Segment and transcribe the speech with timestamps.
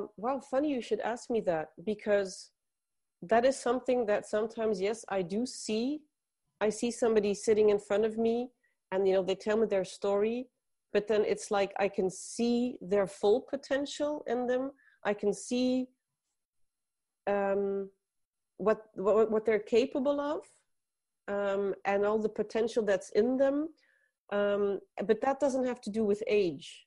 [0.00, 2.50] Um, well, funny you should ask me that because
[3.22, 6.00] that is something that sometimes, yes, I do see.
[6.60, 8.50] I see somebody sitting in front of me
[8.92, 10.48] and, you know, they tell me their story,
[10.92, 14.72] but then it's like I can see their full potential in them.
[15.04, 15.86] I can see
[17.26, 17.90] um,
[18.56, 20.40] what, what, what they're capable of
[21.28, 23.68] um, and all the potential that's in them.
[24.32, 26.86] Um, but that doesn't have to do with age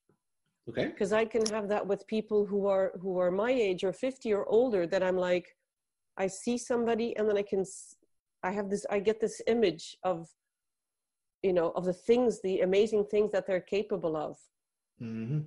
[0.70, 0.86] Okay.
[0.86, 4.32] because I can have that with people who are who are my age or 50
[4.34, 5.58] or older that I'm like
[6.18, 7.66] I see somebody and then I can
[8.44, 10.30] i have this I get this image of
[11.42, 14.38] you know of the things the amazing things that they're capable of.
[15.00, 15.40] Hmm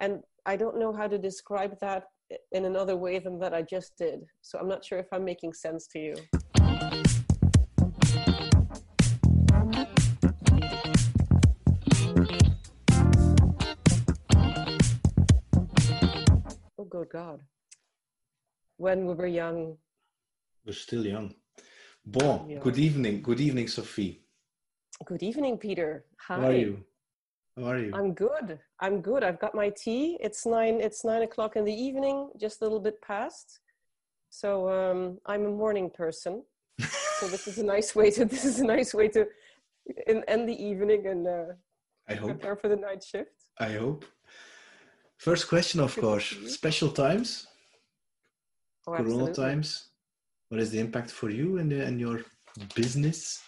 [0.00, 2.04] and I don't know how to describe that
[2.52, 4.20] in another way than that I just did.
[4.42, 6.14] So I'm not sure if I'm making sense to you
[17.08, 17.40] god
[18.76, 19.76] when we were young
[20.66, 21.28] We're still young.
[22.04, 22.60] Bon, Yeah.
[22.66, 23.22] good evening.
[23.28, 24.12] Good evening, Sophie.
[25.10, 25.88] good evening Peter
[26.26, 26.72] hi How are you?
[27.56, 27.90] How are you?
[27.98, 28.48] I'm good.
[28.84, 29.22] I'm good.
[29.28, 30.02] I've got my tea.
[30.26, 30.76] It's nine.
[30.86, 33.48] It's nine o'clock in the evening, just a little bit past.
[34.40, 35.00] So um,
[35.32, 36.34] I'm a morning person.
[37.18, 38.22] so this is a nice way to.
[38.34, 39.20] This is a nice way to
[40.10, 41.48] in, end the evening and uh,
[42.12, 42.30] I hope.
[42.30, 43.38] prepare for the night shift.
[43.68, 44.04] I hope.
[45.18, 46.36] First question, of course.
[46.46, 47.46] Special times,
[48.86, 49.88] Oh, Corona times.
[50.48, 52.22] What is the impact for you and, and your
[52.74, 53.42] business?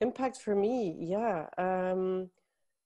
[0.00, 1.46] Impact for me, yeah.
[1.56, 2.28] Um,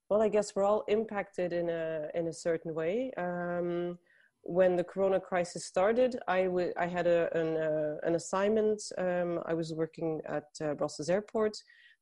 [0.09, 3.11] well, I guess we're all impacted in a in a certain way.
[3.17, 3.99] Um,
[4.43, 8.81] when the Corona crisis started, I w- I had a, an uh, an assignment.
[8.99, 11.57] Um, I was working at uh, Brussels Airport.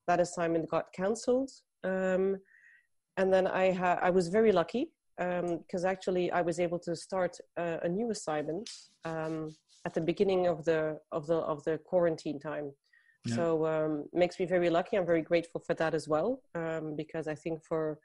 [0.09, 1.51] That assignment got cancelled,
[1.85, 2.37] um,
[3.17, 7.37] and then I ha- I was very lucky because actually I was able to start
[7.57, 8.69] a, a new assignment
[9.05, 9.55] um,
[9.87, 12.73] at the beginning of the of the of the quarantine time.
[13.25, 13.37] Yeah.
[13.37, 14.97] So um, makes me very lucky.
[14.97, 17.99] I'm very grateful for that as well, um, because I think for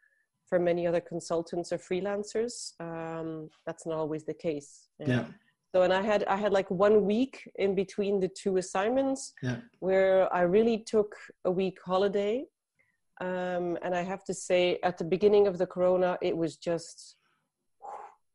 [0.47, 4.87] for many other consultants or freelancers, um, that's not always the case.
[4.99, 5.25] Yeah.
[5.73, 9.57] So and I had I had like one week in between the two assignments Yeah.
[9.79, 12.45] where I really took a week holiday.
[13.21, 17.17] Um, and I have to say, at the beginning of the corona, it was just,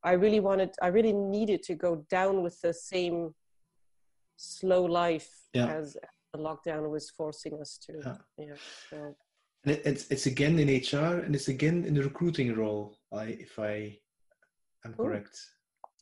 [0.04, 3.34] I really wanted, I really needed to go down with the same
[4.36, 5.68] slow life Yeah.
[5.68, 5.96] as
[6.32, 7.92] the lockdown was forcing us to.
[8.04, 8.16] Yeah.
[8.38, 8.54] Yeah.
[8.90, 9.16] So,
[9.64, 12.98] And it, it's it's again in HR and it's again in the recruiting role.
[13.12, 13.98] I if I
[14.84, 15.38] am correct.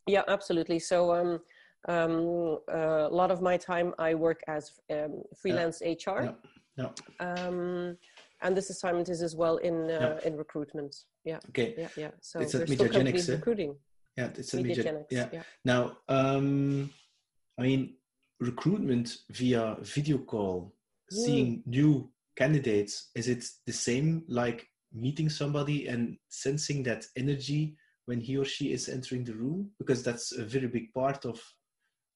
[0.09, 0.79] yeah, absolutely.
[0.81, 1.41] So, um,
[1.89, 6.23] um, uh, a lot of my time I work as um, freelance HR.
[6.23, 6.33] Yeah.
[6.77, 6.89] Yeah.
[8.43, 10.93] And this assignment is as well in uh, in recruitment.
[11.25, 11.39] Yeah.
[11.51, 11.75] Okay.
[11.79, 13.35] yeah yeah so It's at still companies eh?
[13.39, 13.73] recruiting
[14.19, 14.31] Yeah.
[14.41, 14.83] It's a major.
[14.83, 15.29] Mediagenics, Yeah.
[15.37, 16.91] yeah Now, um,
[17.59, 17.83] I mean,
[18.41, 19.65] recruitment via
[19.97, 20.57] video call,
[21.13, 21.25] Mm.
[21.25, 21.91] seeing new
[22.41, 24.09] candidates, is it the same
[24.41, 24.61] like
[25.05, 27.63] meeting somebody and sensing that energy
[28.09, 29.71] when he or she is entering the room?
[29.81, 31.39] Because that's a very big part of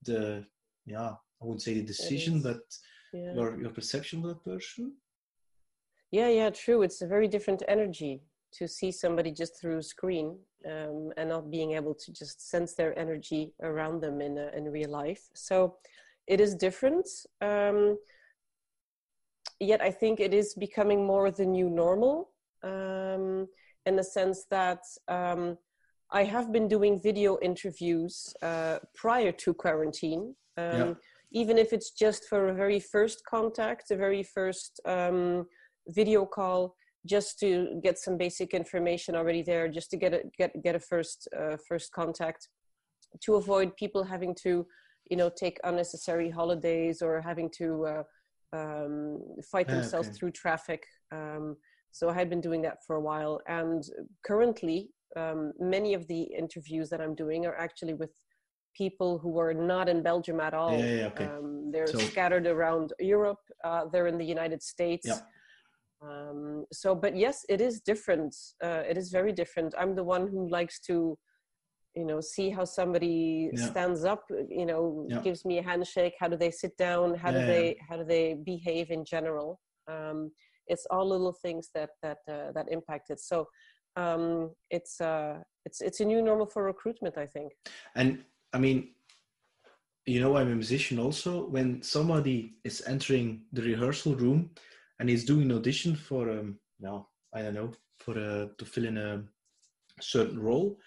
[0.08, 0.44] the,
[0.87, 1.10] yeah,
[1.41, 2.43] I wouldn't say the decision, is.
[2.48, 2.62] but
[3.12, 4.84] yeah your, your perception of that person.
[6.16, 8.15] Yeah yeah true it's a very different energy
[8.59, 10.28] to see somebody just through a screen
[10.72, 14.65] um, and not being able to just sense their energy around them in uh, in
[14.78, 15.56] real life so
[16.34, 17.06] it is different
[17.50, 17.78] um,
[19.71, 22.15] yet i think it is becoming more the new normal
[22.72, 23.47] um,
[23.88, 24.82] in the sense that
[25.19, 25.43] um,
[26.21, 28.15] i have been doing video interviews
[28.50, 30.22] uh, prior to quarantine
[30.65, 30.94] um, Yeah.
[31.43, 35.47] even if it's just for a very first contact a very first um,
[35.88, 36.74] video call
[37.06, 40.80] just to get some basic information already there just to get a get get a
[40.80, 42.48] first uh, first contact
[43.22, 44.66] to avoid people having to
[45.10, 48.02] you know take unnecessary holidays or having to uh,
[48.52, 49.20] um,
[49.52, 50.16] fight Ah, themselves okay.
[50.16, 50.82] through traffic
[51.12, 51.56] um,
[51.92, 53.84] so i had been doing that for a while and
[54.26, 58.11] currently um, many of the interviews that i'm doing are actually with
[58.76, 61.25] people who are not in belgium at all Yeah, yeah, okay.
[61.25, 65.20] um, they're So- scattered around europe uh, they're in the united states Yeah.
[66.02, 70.26] Um, so but yes it is different uh, it is very different i'm the one
[70.28, 71.16] who likes to
[71.94, 73.69] you know see how somebody Yeah.
[73.70, 75.20] stands up you know Yeah.
[75.22, 78.04] gives me a handshake how do they sit down how Yeah, do they how do
[78.04, 80.31] they behave in general um,
[80.66, 83.46] it's all little things that that uh, that impact it so
[83.96, 87.52] um, it's uh, it's it's a new normal for recruitment i think
[87.94, 88.78] And I mean,
[90.06, 91.46] you know, I'm a musician also.
[91.49, 94.50] When somebody is entering the rehearsal room
[94.98, 98.87] and he's doing an audition for, um, no, I don't know, for uh, to fill
[98.87, 99.25] in a
[100.00, 100.78] certain role,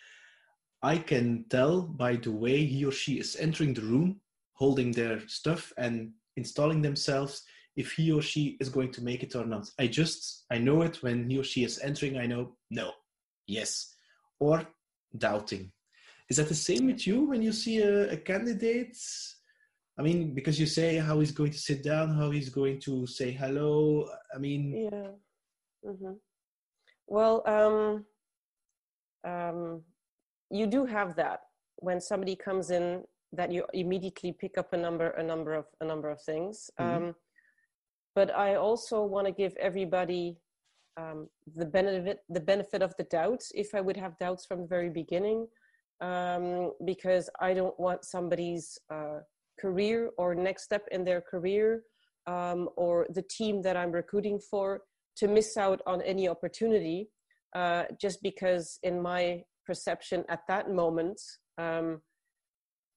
[0.81, 4.21] I can tell by the way he or she is entering the room,
[4.53, 7.44] holding their stuff and installing themselves,
[7.75, 9.69] if he or she is going to make it or not.
[9.79, 12.91] I just, I know it when he or she is entering, I know, no,
[13.47, 13.95] yes,
[14.39, 14.65] or
[15.17, 15.71] doubting.
[16.29, 18.97] Is that the same with you when you see a, a candidate?
[20.00, 23.06] I mean, because you say how he's going to sit down, how he's going to
[23.06, 24.07] say hello.
[24.34, 25.10] I mean, yeah.
[25.86, 26.13] Mm-hmm.
[27.07, 28.06] Well, um,
[29.30, 29.81] um,
[30.50, 31.42] you do have that
[31.78, 33.04] when somebody comes in
[33.34, 36.69] that you immediately pick up a number, a number of a number of things.
[36.80, 37.07] Mm-hmm.
[37.07, 37.16] Um,
[38.16, 40.38] but I also want to give everybody
[40.96, 44.68] um, the benefit the benefit of the doubt if I would have doubts from the
[44.68, 45.48] very beginning,
[46.00, 49.19] um, because I don't want somebody's uh,
[49.61, 51.83] career or next step in their career
[52.27, 54.81] um, or the team that I'm recruiting for
[55.17, 57.09] to miss out on any opportunity
[57.56, 61.19] uh, just because in my perception at that moment
[61.57, 62.01] um,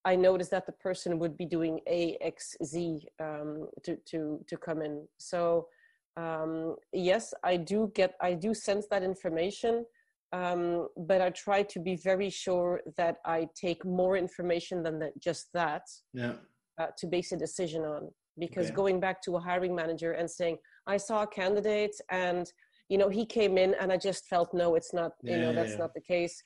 [0.05, 4.57] I noticed that the person would be doing A, X, Z um, to, to, to
[4.57, 5.07] come in.
[5.19, 5.69] So
[6.17, 9.85] um, yes, I do get, I do sense that information,
[10.33, 15.13] um, but I try to be very sure that I take more information than that,
[15.21, 15.83] just that
[16.13, 16.35] yeah.
[16.83, 18.09] Uh, to base a decision on.
[18.39, 20.57] Because going back to a hiring manager and saying,
[20.87, 22.51] I saw a candidate and
[22.89, 25.53] you know he came in and I just felt no, it's not, yeah, you know,
[25.53, 25.85] that's yeah.
[25.85, 26.43] not the case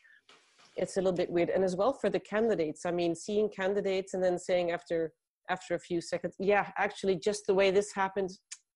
[0.79, 1.49] it's a little bit weird.
[1.49, 5.13] And as well for the candidates i mean seeing candidates and then saying after
[5.49, 8.31] after a few seconds yeah actually just the way this happened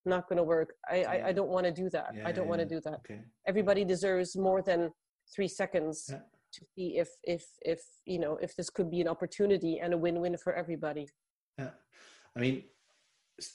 [0.05, 0.75] not going to work.
[0.91, 2.15] I I, I, don't want to do that.
[2.25, 3.01] I don't want to do that.
[3.01, 3.21] Okay.
[3.47, 4.91] everybody deserves more than
[5.35, 9.79] three seconds to see if if if you know if this could be an opportunity
[9.79, 11.07] and a win-win for everybody
[11.61, 11.71] yeah
[12.37, 12.63] i mean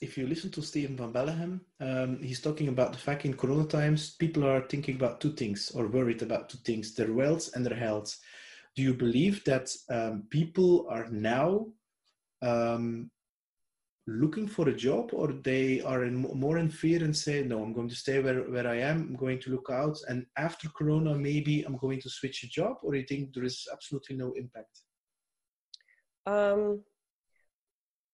[0.00, 3.64] if you listen to Steven Van Belleghem, um, he's talking about the fact in Corona
[3.66, 7.64] times, people are thinking about two things or worried about two things their wealth and
[7.64, 8.16] their health.
[8.74, 11.66] Do you believe that um, people are now
[12.42, 13.10] um,
[14.06, 17.72] looking for a job or they are in more in fear and say, no, I'm
[17.72, 21.14] going to stay where, where I am, I'm going to look out, and after Corona,
[21.14, 24.80] maybe I'm going to switch a job, or you think there is absolutely no impact?
[26.26, 26.82] Um,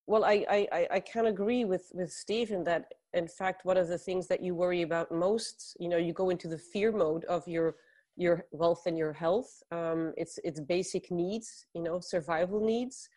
[0.07, 3.99] well, I, I, I can agree with, with Steven that, in fact, one of the
[3.99, 7.47] things that you worry about most, you know, you go into the fear mode of
[7.47, 7.77] your
[8.19, 9.63] your wealth and your health.
[9.71, 13.09] Um, it's it's basic needs, you know, survival needs,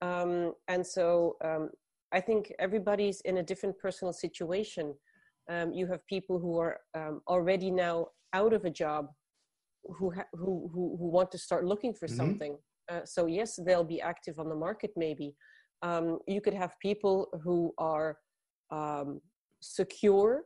[0.00, 1.70] um, and so um,
[2.12, 4.94] I think everybody's in a different personal situation.
[5.50, 9.08] Um, you have people who are um, already now out of a job,
[9.84, 12.16] who ha- who, who who want to start looking for mm-hmm.
[12.16, 12.56] something.
[12.88, 15.34] Uh, so yes, they'll be active on the market maybe
[15.84, 18.16] um, you could have people who are
[18.70, 19.20] um,
[19.60, 20.42] secure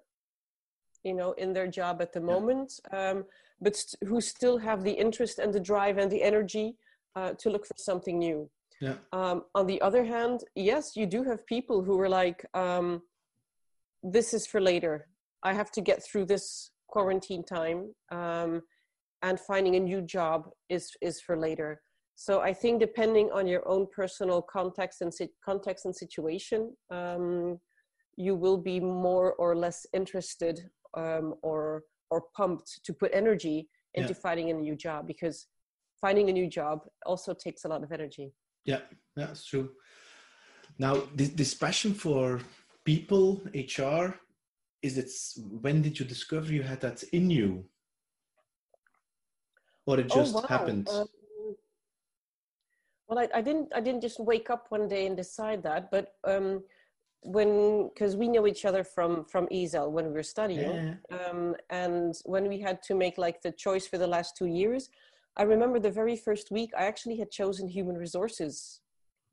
[1.05, 3.25] you know in their job at the moment um,
[3.61, 6.77] but st- who still have the interest and the drive and the energy
[7.17, 8.51] uh, to look for something new.
[8.81, 8.95] Yeah.
[9.13, 13.03] Um, on the other hand yes you do have people who are like um,
[14.03, 15.09] this is for later.
[15.43, 18.63] I have to get through this quarantine time um,
[19.23, 21.81] and finding a new job is is for later
[22.21, 25.13] so I think depending on your own personal context and
[25.45, 27.61] context and situation, um,
[28.17, 30.59] you will be more or less interested
[30.95, 34.21] um, or or pumped to put energy into yeah.
[34.21, 35.47] finding a new job because
[36.01, 38.33] finding a new job also takes a lot of energy.
[38.65, 38.81] Yeah,
[39.15, 39.71] that's true.
[40.77, 42.41] Now, this, this passion for
[42.85, 44.19] people, HR,
[44.83, 45.11] is it?
[45.39, 47.65] When did you discover you had that in you,
[49.87, 50.47] or it oh, just oh, wow.
[50.49, 50.89] happened?
[50.89, 51.07] Um,
[53.09, 53.73] well, I, I, didn't.
[53.75, 56.63] I didn't just wake up one day and decide that, but um,
[57.23, 61.19] when because we know each other from from EHSAL when we were studying, yeah.
[61.19, 64.91] um, and when we had to make like the choice for the last two years,
[65.39, 68.81] I remember the very first week I actually had chosen human resources.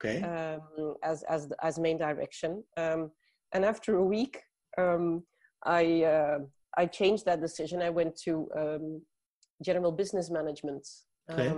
[0.04, 0.22] Okay.
[0.22, 3.12] Um, as as as main direction, um,
[3.54, 4.42] and after a week,
[4.78, 5.24] um,
[5.66, 6.40] I uh,
[6.78, 7.82] I changed that decision.
[7.82, 9.02] I went to um,
[9.62, 10.88] general business management.
[11.30, 11.54] Okay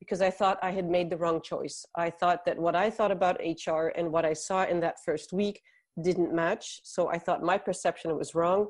[0.00, 1.84] because I thought I had made the wrong choice.
[1.94, 5.32] I thought that what I thought about HR and what I saw in that first
[5.32, 5.62] week
[6.02, 6.80] didn't match.
[6.82, 8.68] So I thought my perception was wrong.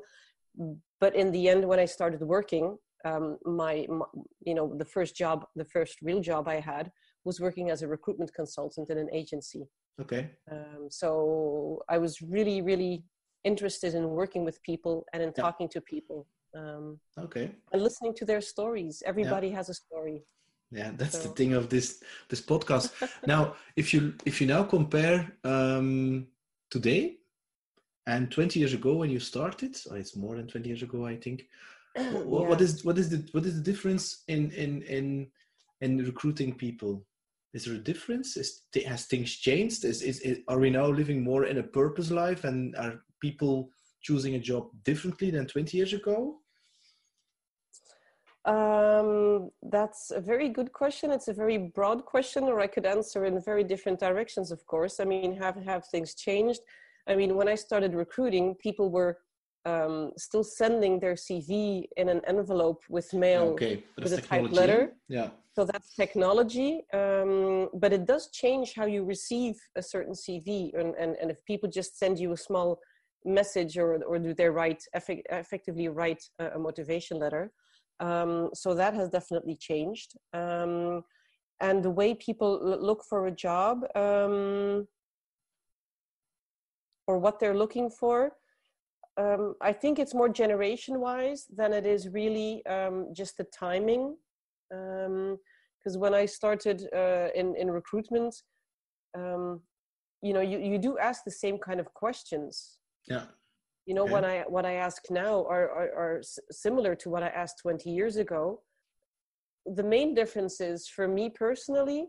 [0.99, 4.05] But in the end, when I started working, um, my, my,
[4.45, 6.91] you know, the first job, the first real job I had
[7.23, 9.63] was working as a recruitment consultant in an agency.
[10.01, 10.31] Okay.
[10.51, 13.03] Um, so I was really, really
[13.43, 15.41] interested in working with people and in yeah.
[15.41, 16.27] talking to people.
[16.55, 17.51] Um, okay.
[17.71, 19.01] And listening to their stories.
[19.05, 19.55] Everybody yeah.
[19.55, 20.23] has a story
[20.71, 21.27] yeah that's so.
[21.27, 22.91] the thing of this this podcast
[23.27, 26.27] now if you if you now compare um
[26.69, 27.15] today
[28.07, 31.15] and 20 years ago when you started oh, it's more than 20 years ago i
[31.15, 31.43] think
[31.95, 32.49] what, yeah.
[32.49, 35.27] what is what is the what is the difference in in in
[35.81, 37.05] in recruiting people?
[37.53, 38.37] Is there a difference?
[38.37, 39.83] Is, has things changed?
[39.83, 43.69] Is, is, is, are we now living more in a purpose life and are people
[44.01, 46.37] choosing a job differently than 20 years ago?
[48.45, 51.11] Um, that's a very good question.
[51.11, 54.99] It's a very broad question, or I could answer in very different directions, of course.
[54.99, 56.61] I mean, have, have things changed?
[57.07, 59.19] I mean, when I started recruiting, people were
[59.65, 63.83] um, still sending their CV in an envelope with mail okay.
[63.97, 64.93] with a typed letter.
[65.07, 65.29] Yeah.
[65.53, 70.73] So that's technology, um, but it does change how you receive a certain CV.
[70.79, 72.79] And, and, and if people just send you a small
[73.25, 77.51] message or, or do they write effect, effectively write a, a motivation letter,
[78.01, 80.17] um, so that has definitely changed.
[80.33, 81.03] Um,
[81.61, 84.87] and the way people look for a job um,
[87.07, 88.31] or what they're looking for,
[89.17, 94.17] um, I think it's more generation wise than it is really um, just the timing.
[94.69, 98.33] Because um, when I started uh, in, in recruitment,
[100.23, 102.77] you know, you, you do ask the same kind of questions.
[103.07, 103.25] Yeah
[103.85, 104.11] you know okay.
[104.11, 106.21] what i what i ask now are, are, are
[106.51, 108.61] similar to what i asked 20 years ago.
[109.65, 112.07] The main difference is for me personally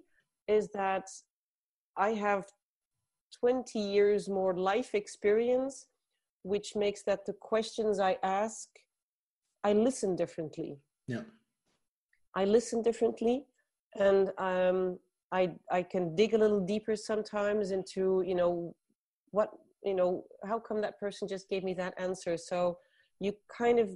[0.48, 1.06] is that
[1.96, 2.44] i have
[3.38, 5.86] 20 years more life experience
[6.42, 8.68] which makes that the questions i ask
[9.64, 10.78] i listen differently.
[11.06, 11.22] Yeah.
[12.34, 13.44] I listen differently
[13.96, 14.98] and um,
[15.32, 18.74] i i can dig a little deeper sometimes into you know
[19.30, 19.50] what
[19.84, 22.36] you know how come that person just gave me that answer?
[22.36, 22.78] So
[23.20, 23.90] you kind of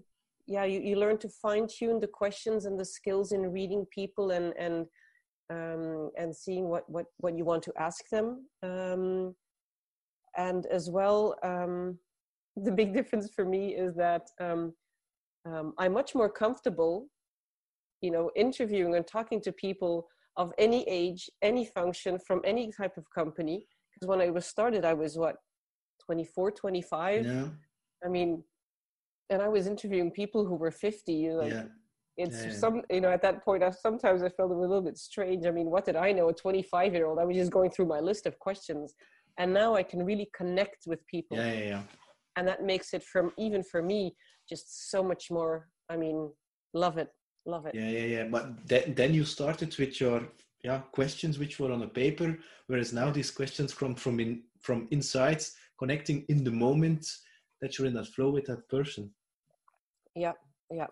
[0.46, 4.30] yeah you, you learn to fine tune the questions and the skills in reading people
[4.30, 4.86] and and
[5.50, 8.46] um, and seeing what what what you want to ask them.
[8.62, 9.34] Um,
[10.36, 11.98] and as well um,
[12.56, 14.72] the big difference for me is that um,
[15.46, 17.06] um, i'm much more comfortable
[18.00, 22.96] you know interviewing and talking to people of any age any function from any type
[22.96, 23.66] of company.
[23.94, 25.36] Because when i was started i was what
[26.06, 27.44] 24 25 yeah.
[28.04, 28.42] i mean
[29.30, 31.64] and i was interviewing people who were 50 like yeah.
[32.16, 34.96] it's yeah, some you know at that point I, sometimes i felt a little bit
[34.96, 35.46] strange.
[35.46, 36.28] I mean what did i know?
[36.28, 38.94] A 25 year old i was just going through my list of questions.
[39.38, 41.36] And now i can really connect with people.
[41.36, 41.82] Yeah, yeah, yeah.
[42.36, 44.14] and that makes it from even for me
[44.48, 46.30] just so much more i mean
[46.72, 47.10] love it
[47.46, 47.74] love it.
[47.74, 48.24] Yeah yeah yeah.
[48.34, 50.20] But then, then you started with your
[50.64, 54.88] yeah questions which were on a paper whereas now these questions come from in from
[54.90, 55.46] insights
[55.78, 57.06] connecting in the moment
[57.60, 59.10] that you're in that flow with that person.
[60.14, 60.32] Yeah
[60.70, 60.86] yeah.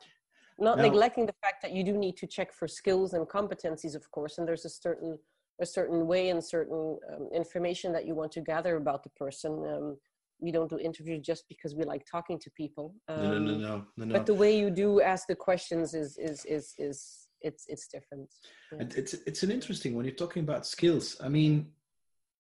[0.59, 3.95] Not now, neglecting the fact that you do need to check for skills and competencies
[3.95, 5.19] of course and there's a certain
[5.61, 9.53] a certain way and certain um, information that you want to gather about the person.
[9.64, 9.97] Um,
[10.41, 12.93] we don't do interviews just because we like talking to people.
[13.09, 16.19] Um, no, no, no, no, no, but the way you do ask the questions is
[16.19, 18.29] is is is it's it's different.
[18.73, 18.87] Yeah.
[18.97, 21.69] it's it's an interesting when you're talking about skills i mean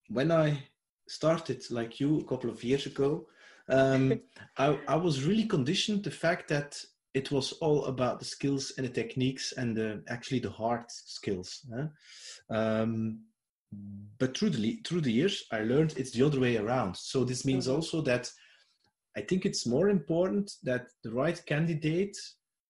[0.08, 0.58] when i
[1.08, 3.26] started like you a couple of years ago,
[3.68, 4.20] um,
[4.58, 6.82] I, I was really conditioned the fact that
[7.14, 11.64] it was all about the skills and the techniques and the actually the hard skills.
[11.72, 11.86] Huh?
[12.54, 13.20] Um,
[14.18, 16.96] but through the through the years, I learned it's the other way around.
[16.96, 17.76] So this means mm-hmm.
[17.76, 18.30] also that
[19.16, 22.16] I think it's more important that the right candidate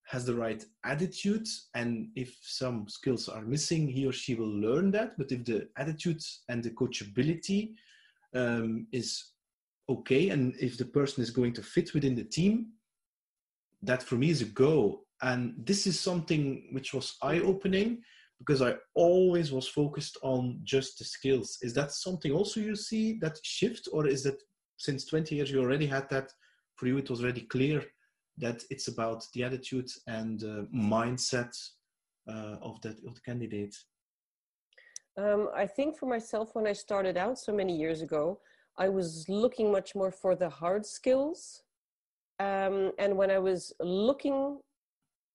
[0.06, 4.90] has the right attitude and if some skills are missing he or she will learn
[4.90, 7.72] that but if the attitude and the coachability
[8.34, 9.32] um, is
[9.88, 10.30] okay.
[10.30, 12.72] And if the person is going to fit within the team
[13.84, 15.00] that for me is a go.
[15.22, 18.02] And this is something which was eye-opening
[18.40, 21.58] because i always was focused on just the skills.
[21.62, 24.40] Is that something also you see that shift or is that
[24.76, 26.32] since 20 years you already had that?
[26.76, 27.84] For you it was already clear
[28.38, 31.54] that it's about the attitude and uh, mindset
[32.28, 33.74] uh, of that of the candidate
[35.16, 38.40] um, I think for myself, when I started out so many years ago,
[38.76, 41.62] I was looking much more for the hard skills.
[42.40, 44.58] Um, and when I was looking,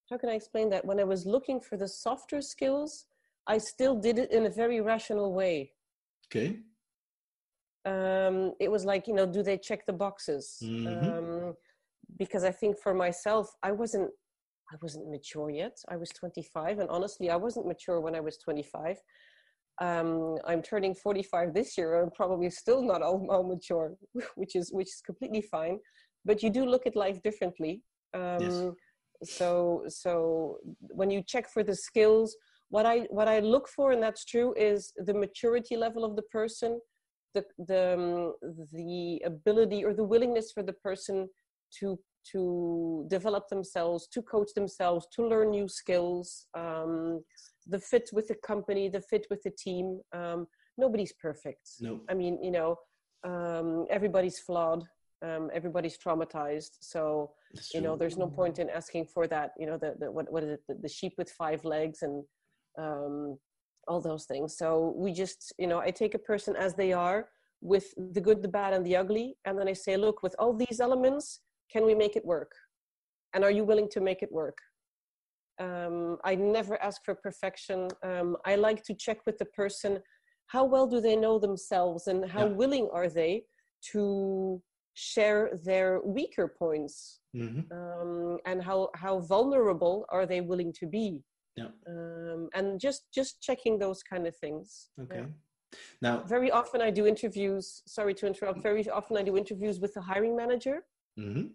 [0.10, 0.84] how can I explain that?
[0.84, 3.06] When I was looking for the softer skills,
[3.48, 5.72] I still did it in a very rational way.
[6.28, 6.58] Okay.
[7.86, 10.58] Um, it was like, you know, do they check the boxes?
[10.62, 11.48] Mm-hmm.
[11.48, 11.54] Um,
[12.18, 14.12] because I think for myself, I wasn't,
[14.72, 15.78] I wasn't mature yet.
[15.88, 18.98] I was 25, and honestly, I wasn't mature when I was 25
[19.80, 22.02] um, I'm turning 45 this year.
[22.02, 23.96] I'm probably still not all, all, mature,
[24.36, 25.80] which is which is completely fine.
[26.26, 27.82] But you do look at life differently.
[28.14, 28.66] Um, yes.
[29.24, 32.36] So so when you check for the skills,
[32.70, 36.24] what I what I look for, and that's true, is the maturity level of the
[36.24, 36.80] person,
[37.34, 38.34] the the um,
[38.74, 41.30] the ability or the willingness for the person
[41.80, 42.00] to
[42.32, 46.48] to develop themselves, to coach themselves, to learn new skills.
[46.54, 47.24] Um,
[47.70, 50.48] the fit with the company the fit with the team um,
[50.78, 51.66] nobody's perfect.
[51.80, 52.76] No i mean you know
[53.24, 54.84] um, everybody's flawed
[55.22, 56.78] um, everybody's traumatized.
[56.80, 58.00] So that's you know true.
[58.00, 60.62] there's no point in asking for that you know the, the what, what is it
[60.68, 62.24] the, the sheep with five legs and
[62.78, 63.38] um,
[63.88, 64.58] all those things.
[64.58, 67.28] So we just you know i take a person as they are
[67.62, 70.54] with the good the bad and the ugly and then i say look with all
[70.54, 72.52] these elements can we make it work?
[73.34, 74.58] And are you willing to make it work
[75.60, 80.00] um, i never ask for perfection um, i like to check with the person
[80.48, 82.56] how well do they know themselves and how Yeah.
[82.62, 83.44] willing are they
[83.92, 84.62] to
[84.94, 87.64] share their weaker points Mhm.
[87.72, 91.24] um, and how how vulnerable are they willing to be
[91.56, 91.72] Yeah.
[91.88, 95.04] um, and just just checking those kind of things Yeah.
[95.04, 95.26] okay
[96.02, 99.94] now very often i do interviews sorry to interrupt very often i do interviews with
[99.94, 100.78] the hiring manager
[101.18, 101.52] mhm.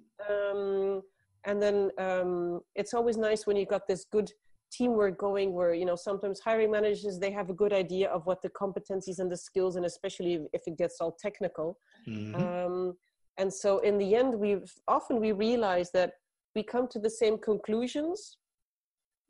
[1.47, 4.31] And then um, it's always nice when you got this good
[4.73, 8.43] teamwork going where you know sometimes hiring managers they have a good idea of what
[8.43, 11.79] the competencies and the skills and especially if it gets all technical.
[12.09, 12.35] Mhm.
[12.35, 12.97] um,
[13.37, 14.51] and so in the end we
[14.89, 16.11] often we realize that
[16.57, 18.39] we come to the same conclusions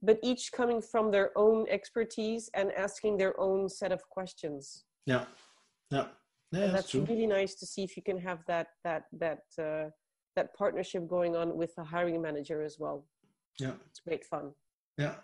[0.02, 4.84] but each coming from their own expertise and asking their own set of questions.
[5.06, 5.24] Yeah.
[5.90, 6.08] Yeah.
[6.52, 9.86] Yeah that's that's really nice to see if you can have that that that uh,
[10.36, 13.04] that partnership going on with the hiring manager as well
[13.60, 14.52] yeah it's great fun
[14.98, 15.16] Yeah,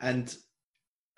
[0.00, 0.26] and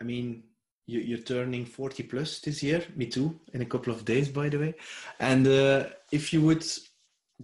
[0.01, 0.43] I mean,
[0.91, 4.49] you, you're turning 40 plus this year, me too, in a couple of days, by
[4.49, 4.75] the way.
[5.21, 6.65] And uh, if you would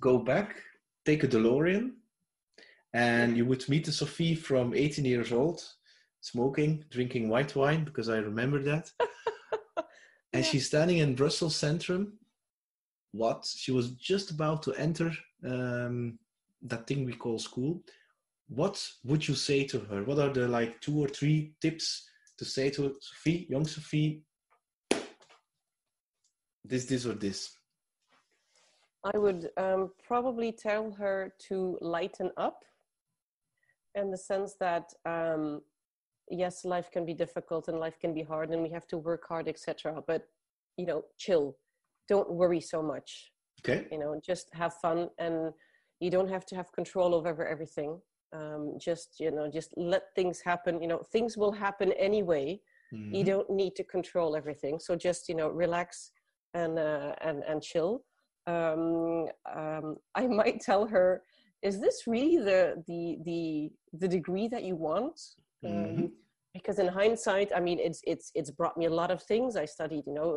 [0.01, 0.57] go back,
[1.05, 1.93] take a DeLorean,
[2.93, 5.63] and you would meet a Sophie from 18 years old,
[6.21, 8.91] smoking, drinking white wine, because I remember that.
[10.33, 10.51] and Yeah.
[10.51, 12.19] she's standing in Brussels Centrum.
[13.13, 13.47] What?
[13.47, 15.13] She was just about to enter
[15.45, 16.19] um,
[16.63, 17.83] that thing we call school
[18.49, 20.03] what would you say to her?
[20.05, 24.23] What are the like two or three tips to say to Sophie, young Sophie?
[26.65, 27.51] This, this, or this.
[29.05, 32.65] I would um, probably tell her to lighten up
[33.95, 35.63] in the sense that, um,
[36.31, 39.27] yes, life can be difficult and life can be hard and we have to work
[39.29, 40.03] hard, etc.
[40.07, 40.27] But,
[40.77, 41.57] you know, chill.
[42.07, 43.31] Don't worry so much.
[43.61, 43.87] Okay.
[43.91, 45.53] You know, just have fun and
[46.01, 48.01] you don't have to have control over everything.
[48.33, 50.81] Um, just, you know, just let things happen.
[50.83, 52.61] You know, things will happen anyway.
[53.11, 53.27] You Mhm.
[53.27, 54.79] don't need to control everything.
[54.79, 56.13] So just, you know, relax
[56.55, 58.05] and, uh, and, and chill
[58.47, 61.23] um, um, I might tell her,
[61.63, 65.21] "Is this really the the the the degree that you want?"
[65.65, 66.13] Um, Mhm.
[66.59, 69.57] Because in hindsight, I mean, it's it's it's brought me a lot of things.
[69.57, 70.29] I studied, you know,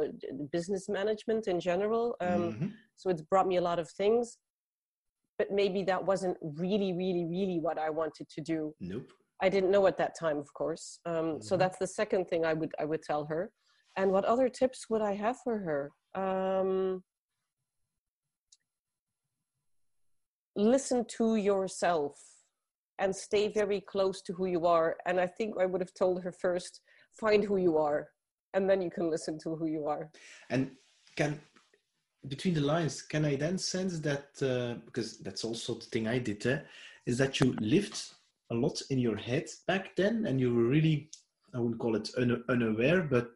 [0.51, 2.71] business management in general, um, Mhm.
[2.95, 4.37] so it's brought me a lot of things.
[5.37, 8.75] But maybe that wasn't really, really, really what I wanted to do.
[8.79, 9.11] Nope.
[9.41, 10.99] I didn't know at that time, of course.
[11.05, 11.59] Um, So Mhm.
[11.59, 13.51] that's the second thing I would I would tell her.
[13.97, 15.81] And what other tips would I have for her?
[16.23, 17.03] Um,
[20.55, 22.30] listen to yourself
[22.99, 24.97] and stay very close to who you are.
[25.05, 26.81] And I think I would have told her first,
[27.19, 28.09] find who you are,
[28.53, 30.09] and then you can listen to who you are.
[30.49, 30.71] And
[31.15, 31.39] can
[32.27, 36.19] between the lines, can I then sense that uh, because that's also the thing I
[36.19, 36.59] did, eh,
[37.05, 37.99] is that you lived
[38.51, 41.09] a lot in your head back then, and you were really,
[41.55, 43.31] I wouldn't call it un- unaware, but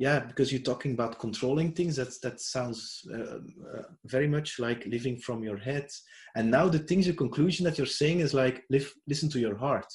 [0.00, 3.40] yeah, because you're talking about controlling things, that's that sounds uh,
[3.76, 5.88] uh, very much like living from your head.
[6.34, 9.58] And now the things, your conclusion that you're saying is like live, listen to your
[9.58, 9.90] heart.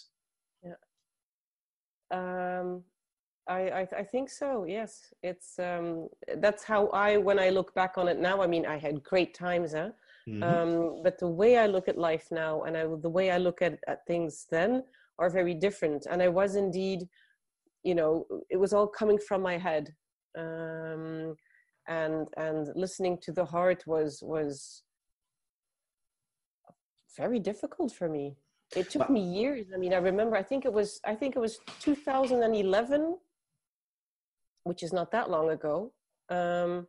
[2.12, 2.84] Um,
[3.48, 4.66] I, I I think so.
[4.66, 8.44] Yes, it's um, that's how I when I look back on it now.
[8.44, 9.90] I mean, I had great times, huh?
[10.28, 10.44] Mhm.
[10.44, 13.62] um, but the way I look at life now and I, the way I look
[13.64, 14.84] at, at things then
[15.18, 16.06] are very different.
[16.12, 17.08] And I was indeed,
[17.86, 19.94] you know, it was all coming from my head,
[20.38, 21.36] um,
[21.88, 24.84] and and listening to the heart was was
[27.16, 28.36] very difficult for me.
[28.76, 29.68] It took me years.
[29.74, 30.36] I mean, I remember.
[30.36, 31.00] I think it was.
[31.06, 33.18] I think it was 2011,
[34.64, 35.94] which is not that long ago.
[36.30, 36.88] Um,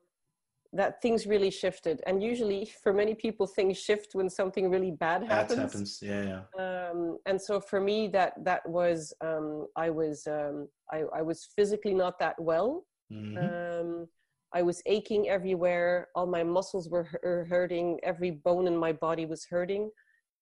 [0.76, 5.22] that things really shifted, and usually for many people, things shift when something really bad
[5.22, 5.58] that happens.
[5.58, 6.00] happens.
[6.02, 6.42] Yeah, yeah.
[6.62, 11.48] Um, and so for me, that that was um, I was um, I, I was
[11.56, 12.84] physically not that well.
[13.12, 13.36] Mhm.
[13.44, 14.08] Um,
[14.52, 16.08] I was aching everywhere.
[16.14, 17.98] All my muscles were hu- hurting.
[18.02, 19.90] Every bone in my body was hurting.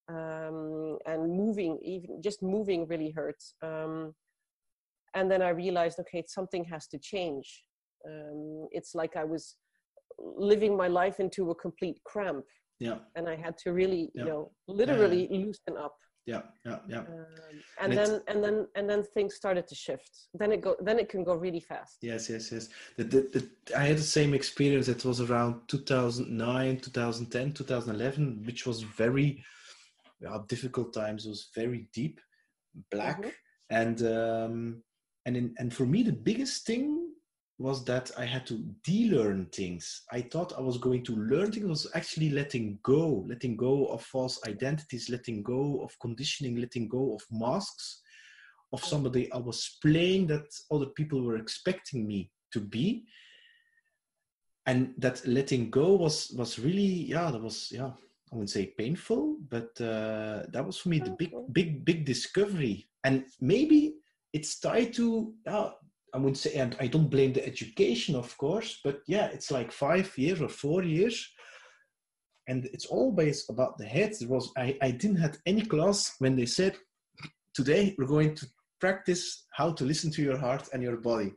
[0.09, 3.55] Um, and moving, even just moving really hurts.
[3.62, 4.14] Um,
[5.14, 7.64] and then I realized, okay, something has to change.
[8.07, 9.57] Um, it's like I was
[10.18, 12.44] living my life into a complete cramp.
[12.81, 12.98] Yeah.
[13.16, 14.24] and I had to really, Yeah.
[14.24, 15.96] you know, literally loosen up.
[16.33, 17.00] yeah yeah yeah.
[17.00, 17.27] Um,
[17.83, 20.12] and, and then and then and then things started to shift.
[20.40, 21.96] Then it go then it can go really fast.
[22.11, 22.64] Yes yes yes.
[22.96, 23.42] The, the, the,
[23.81, 24.87] i had the same experience.
[24.88, 29.29] It was around 2009 2010 2011 which was very
[30.24, 31.20] yeah, difficult times.
[31.27, 32.16] It was very deep
[32.90, 33.20] black.
[33.20, 33.79] Mm-hmm.
[33.83, 34.55] and um
[35.27, 36.87] and in, and for me the biggest thing
[37.58, 40.02] was that I had to de-learn things.
[40.10, 41.66] I thought I was going to learn things.
[41.66, 47.14] was actually letting go, letting go of false identities, letting go of conditioning, letting go
[47.14, 48.00] of masks
[48.72, 53.04] of somebody I was playing that other people were expecting me to be.
[54.66, 57.92] And that letting go was was really yeah that was yeah
[58.32, 62.88] I wouldn't say painful but uh, that was for me the big big big discovery
[63.04, 63.96] and maybe
[64.32, 65.72] it's tied to uh,
[66.14, 69.72] I would say, and I don't blame the education, of course, but yeah, it's like
[69.72, 71.29] five years or four years.
[72.46, 74.12] And it's always about the head.
[74.20, 76.77] There was I, I didn't have any class when they said,
[77.53, 78.46] today we're going to
[78.81, 81.33] practice how to listen to your heart and your body.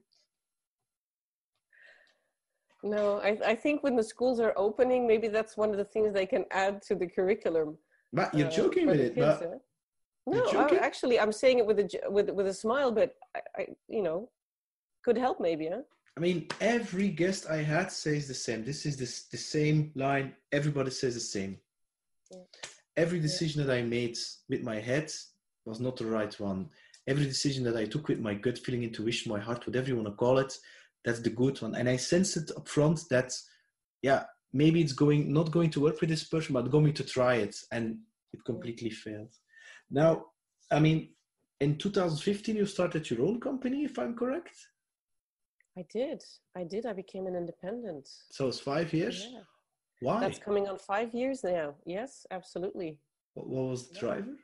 [2.84, 6.14] No, I, I think when the schools are opening, maybe that's one of the things
[6.14, 7.78] they can add to the curriculum.
[8.14, 9.16] But you're uh, joking with it.
[9.16, 9.62] Kids, but
[10.28, 13.68] no, I, actually, I'm saying it with a with with a smile, but I, I
[13.88, 14.30] you know,
[15.08, 15.84] could help maybe huh?
[16.18, 18.66] i mean every guest i had says the same.
[18.66, 20.28] This is this, the same line.
[20.52, 21.54] Everybody says the same.
[22.32, 22.44] Yeah.
[23.04, 23.68] every decision yeah.
[23.68, 24.18] that i made
[24.50, 25.08] with my head
[25.66, 26.62] was not the right one.
[27.12, 30.10] Every decision that i took with my gut feeling intuition my heart whatever you want
[30.10, 30.54] to call it
[31.06, 31.74] that's the good one.
[31.80, 33.30] And i sense it up front that
[34.02, 34.24] yeah
[34.62, 37.56] maybe it's going not going to work with this person but going to try it
[37.72, 37.84] and
[38.34, 39.34] it completely failed.
[40.02, 40.12] Now
[40.70, 41.00] i mean
[41.62, 44.58] in 2015 you started your own company if i'm correct
[45.78, 46.24] I did.
[46.56, 46.86] I did.
[46.86, 48.10] I became an independent.
[48.32, 49.28] So it's five years?
[49.32, 49.40] Yeah.
[50.02, 50.20] Why?
[50.20, 51.76] That's coming on five years now.
[51.86, 53.00] Yes, absolutely.
[53.36, 54.00] What, what was the yeah.
[54.00, 54.36] driver?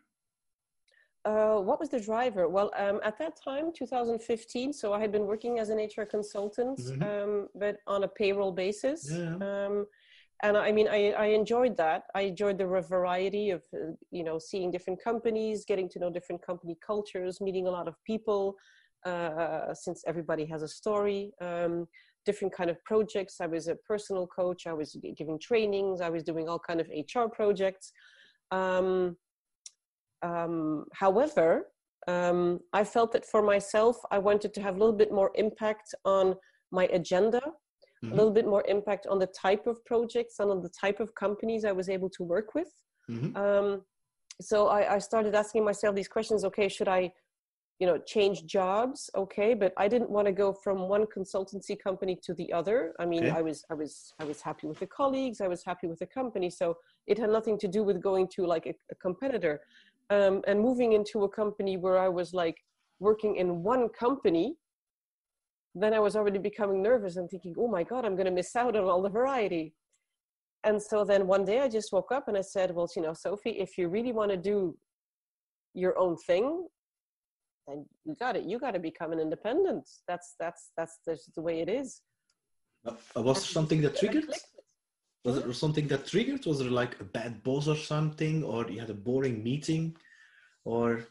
[1.25, 2.49] Uh, what was the driver?
[2.49, 6.79] Well, um, at that time, 2015, so I had been working as an HR consultant,
[6.79, 7.03] mm-hmm.
[7.03, 9.09] um, but on a payroll basis.
[9.09, 9.35] Yeah.
[9.37, 9.85] Um,
[10.43, 12.03] and I mean, I, I enjoyed that.
[12.13, 16.45] I enjoyed the variety of, uh, you know, seeing different companies, getting to know different
[16.45, 18.57] company cultures, meeting a lot of people,
[19.05, 21.31] uh, since everybody has a story.
[21.41, 21.87] Um,
[22.25, 23.41] different kind of projects.
[23.41, 24.65] I was a personal coach.
[24.67, 26.01] I was giving trainings.
[26.01, 27.91] I was doing all kind of HR projects.
[28.51, 29.17] Um,
[30.21, 31.67] um, however,
[32.07, 35.93] um, I felt that for myself, I wanted to have a little bit more impact
[36.05, 36.35] on
[36.71, 38.11] my agenda, mm-hmm.
[38.11, 41.13] a little bit more impact on the type of projects and on the type of
[41.15, 42.71] companies I was able to work with.
[43.09, 43.35] Mm-hmm.
[43.37, 43.81] Um,
[44.41, 46.43] so I, I, started asking myself these questions.
[46.45, 47.11] Okay, should I
[47.83, 52.15] you know change jobs okay but i didn't want to go from one consultancy company
[52.25, 52.77] to the other.
[52.97, 53.37] I mean okay.
[53.39, 56.11] i was i was i was happy with the colleagues i was happy with the
[56.19, 59.55] company so it had nothing to do with going to like a, a competitor.
[60.15, 62.57] Um, and moving into a company where i was like
[63.07, 64.47] working in one company
[65.81, 68.55] then i was already becoming nervous and thinking oh my god i'm going to miss
[68.55, 69.65] out on all the variety.
[70.69, 73.15] And so then one day i just woke up and i said well you know
[73.25, 74.57] sophie if you really want to do
[75.73, 76.47] your own thing
[77.67, 79.89] and you got it you got to become an independent.
[80.07, 80.99] That's that's that's,
[81.35, 82.01] the way it is.
[82.85, 84.25] Uh, was there something that triggered?
[85.23, 86.45] Was it something that triggered?
[86.45, 89.95] Was there like a bad boss or something or you had a boring meeting
[90.65, 91.05] or?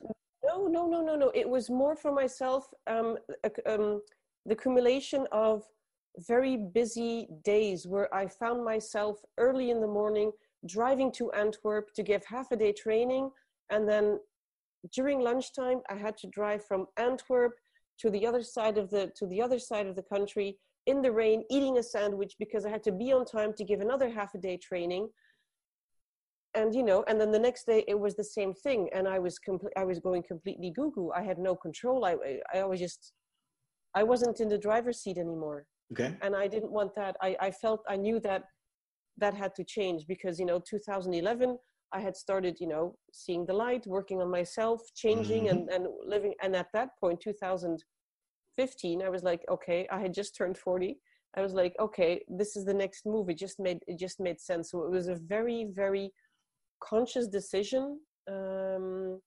[0.45, 1.33] No no no no no.
[1.35, 3.17] It was more for myself um,
[3.67, 4.03] um,
[4.47, 5.62] the accumulation of
[6.19, 10.31] very busy days where i found myself early in the morning
[10.67, 13.31] driving to antwerp to give half a day training
[13.71, 14.19] and then
[14.90, 17.53] during lunchtime, I had to drive from Antwerp
[17.99, 21.12] to the other side of the to the other side of the country in the
[21.12, 24.35] rain, eating a sandwich because I had to be on time to give another half
[24.35, 25.09] a day training.
[26.55, 29.18] And you know, and then the next day it was the same thing, and I
[29.18, 29.73] was complete.
[29.77, 31.12] I was going completely goo goo.
[31.12, 32.05] I had no control.
[32.05, 32.16] I
[32.53, 33.12] I was just,
[33.95, 35.66] I wasn't in the driver's seat anymore.
[35.92, 36.16] Okay.
[36.23, 37.16] And I didn't want that.
[37.23, 38.45] I I felt I knew that
[39.18, 41.59] that had to change because you know 2011
[41.93, 45.57] I had started, you know, seeing the light, working on myself, changing mm-hmm.
[45.57, 46.35] and, and living.
[46.43, 50.97] And at that point, 2015, I was like, okay, I had just turned 40.
[51.37, 53.29] I was like, okay, this is the next move.
[53.29, 54.71] It just made, it just made sense.
[54.71, 56.13] So it was a very, very
[56.83, 58.01] conscious decision.
[58.31, 59.21] Um,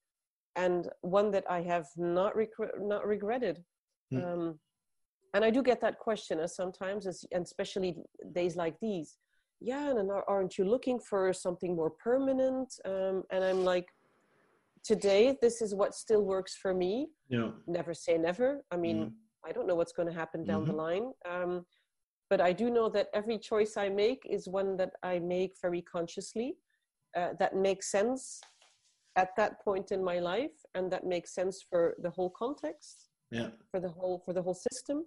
[0.55, 2.49] and one that I have not, rec-
[2.79, 3.63] not regretted.
[4.13, 4.23] Mm.
[4.23, 4.59] Um,
[5.33, 7.97] and I do get that question as sometimes, as, and especially
[8.33, 9.17] days like these
[9.61, 12.73] yeah and aren't you looking for something more permanent?
[12.85, 13.87] Um, and i'm like
[14.83, 17.07] today this is what still works for me.
[17.29, 17.49] Yeah.
[17.67, 18.63] Never say never.
[18.71, 19.11] I mean mm.
[19.47, 20.71] i don't know what's going to happen down mm-hmm.
[20.71, 21.11] the line.
[21.29, 21.65] Um,
[22.29, 25.81] but i do know that every choice i make is one that i make very
[25.81, 26.55] consciously
[27.15, 28.41] uh, that makes sense
[29.15, 33.07] at that point in my life and that makes sense for the whole context.
[33.31, 33.49] Yeah.
[33.71, 35.05] For the whole for the whole system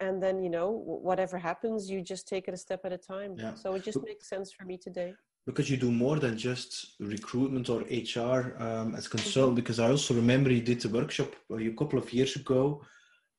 [0.00, 0.70] and then you know
[1.10, 3.54] whatever happens you just take it a step at a time Yeah.
[3.54, 5.14] so it just makes sense for me today
[5.46, 9.50] because you do more than just recruitment or HR um, as consultant.
[9.50, 9.54] Mm-hmm.
[9.54, 12.82] Because I also remember you did a workshop a couple of years ago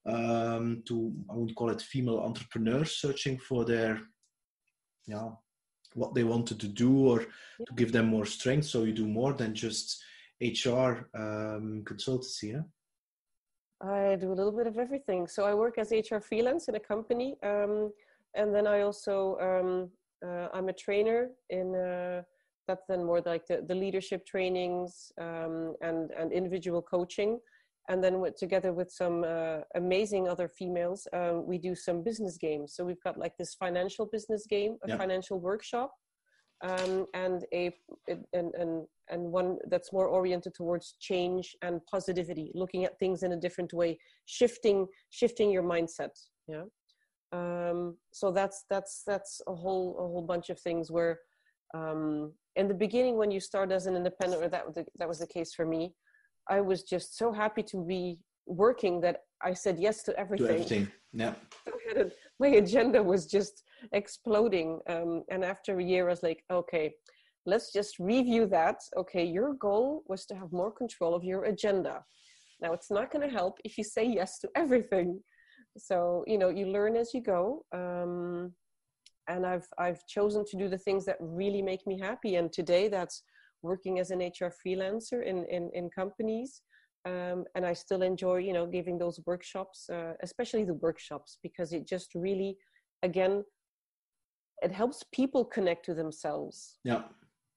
[0.05, 4.01] um, to I would call it female entrepreneurs searching for their
[5.05, 5.31] yeah
[5.95, 8.67] what they wanted to do or to give them more strength.
[8.67, 10.01] So you do more than just
[10.41, 12.53] HR um, consultancy.
[12.53, 12.61] Yeah?
[13.81, 15.27] I do a little bit of everything.
[15.27, 17.91] So I work as HR freelance in a company, um,
[18.35, 19.91] and then I also um,
[20.27, 22.23] uh, I'm a trainer in uh,
[22.67, 27.39] that's then more like the, the leadership trainings um, and and individual coaching,
[27.87, 32.37] and then with, together with some uh, amazing other females, um, we do some business
[32.37, 32.73] games.
[32.75, 34.97] So we've got like this financial business game, a Yeah.
[34.97, 35.91] financial workshop,
[36.61, 37.71] um, and a
[38.07, 43.33] and, and and one that's more oriented towards change and positivity, looking at things in
[43.33, 46.09] a different way, shifting shifting your mindset.
[46.47, 46.63] Yeah.
[47.31, 51.19] Um, so that's that's that's a whole a whole bunch of things where
[51.73, 55.07] um, in the beginning when you start as an independent, or that was the, that
[55.07, 55.93] was the case for me,
[56.49, 58.17] I was just so happy to be
[58.47, 60.47] working that I said yes to everything.
[60.47, 60.87] everything.
[61.13, 61.33] Yeah.
[61.67, 64.79] I had a, my agenda was just exploding.
[64.87, 66.93] Um, and after a year, I was like, okay,
[67.45, 68.77] let's just review that.
[68.95, 72.03] Okay, your goal was to have more control of your agenda.
[72.61, 75.21] Now, it's not going to help if you say yes to everything.
[75.77, 77.63] So, you know, you learn as you go.
[77.73, 78.53] Um,
[79.29, 82.35] and I've, I've chosen to do the things that really make me happy.
[82.35, 83.23] And today, that's
[83.61, 86.61] working as an HR freelancer in, in, in companies.
[87.05, 91.71] Um, and I still enjoy, you know, giving those workshops, uh, especially the workshops, because
[91.73, 92.57] it just really,
[93.03, 93.43] again,
[94.61, 97.03] it helps people connect to themselves, Yeah.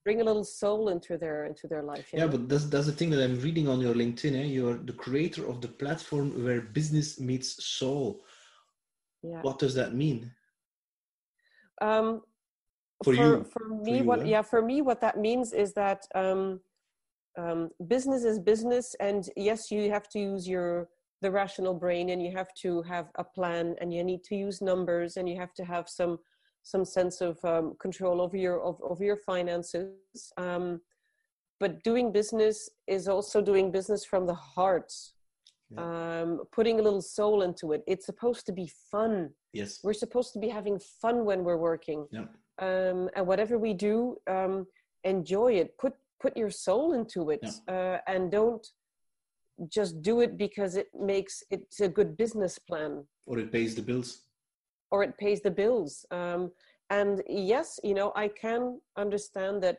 [0.04, 2.08] bring a little soul into their into their life.
[2.12, 4.34] Yeah, but that's that's the thing that I'm reading on your LinkedIn.
[4.42, 4.44] Eh?
[4.56, 8.24] You're the creator of the platform where business meets soul.
[9.22, 9.42] yeah.
[9.42, 10.32] What does that mean?
[11.82, 12.22] Um,
[13.04, 13.44] For you.
[13.44, 14.24] for me, you, what eh?
[14.32, 16.60] yeah, for me, what that means is that um,
[17.38, 20.88] um, business is business, and yes, you have to use your
[21.22, 24.60] the rational brain, and you have to have a plan, and you need to use
[24.60, 26.18] numbers, and you have to have some
[26.62, 30.32] some sense of um, control over your of, over your finances.
[30.36, 30.80] Um,
[31.58, 34.92] but doing business is also doing business from the heart,
[35.76, 37.82] um, putting a little soul into it.
[37.86, 39.80] It's supposed to be fun Yes.
[39.82, 42.26] we're supposed to be having fun when we're working Yeah.
[42.60, 44.66] um, and whatever we do um,
[45.04, 48.64] enjoy it put put your soul into it uh, and don't
[49.68, 52.92] just do it because it makes it's a good business plan
[53.26, 54.08] Or it pays the bills.
[54.90, 56.50] Or it pays the bills um,
[56.90, 59.78] and yes you know i can understand that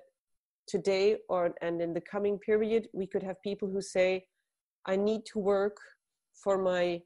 [0.67, 4.25] today or and in the coming period we could have people who say
[4.85, 5.77] i need to work
[6.33, 7.01] for my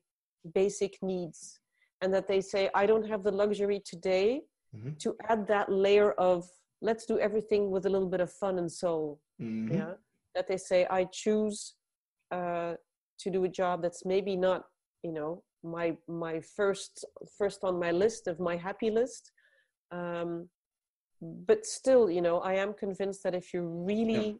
[0.53, 1.59] basic needs
[2.01, 4.41] and that they say i don't have the luxury today
[4.75, 4.97] Mhm.
[4.99, 6.37] to add that layer of
[6.81, 9.71] let's do everything with a little bit of fun and soul Mhm.
[9.77, 9.93] yeah
[10.35, 11.75] that they say i choose
[12.31, 12.73] uh,
[13.21, 14.61] to do a job that's maybe not
[15.03, 17.05] you know my my first
[17.37, 19.31] first on my list of my happy list
[19.91, 20.47] um,
[21.21, 24.37] but still you know i am convinced that if you really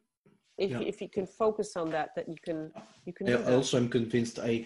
[0.57, 0.79] if, Yeah.
[0.79, 2.71] if you can focus on that that you can
[3.05, 4.65] you can Yeah, also, I'm convinced I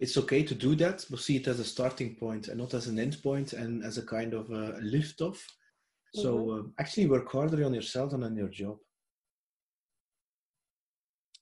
[0.00, 2.86] it's okay to do that, but see it as a starting point and not as
[2.86, 5.44] an end point and as a kind of a lift off.
[6.12, 6.52] So Mm-hmm.
[6.52, 8.78] um, actually, work harder on yourself and on your job.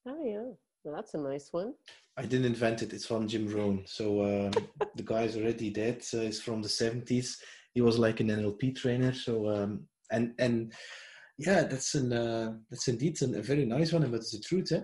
[0.07, 0.53] oh yeah
[0.93, 1.75] that's a nice one
[2.19, 2.95] I didn't invent it.
[2.95, 3.83] It's from Jim Rohn.
[3.85, 4.53] So um,
[4.97, 6.03] the guy's already dead.
[6.15, 7.37] Uh, he's from the 70s.
[7.75, 9.13] He was like an NLP trainer.
[9.13, 10.73] So um, and and
[11.39, 14.73] yeah, that's an uh, that's indeed an, a very nice one, but it's the truth,
[14.73, 14.81] eh?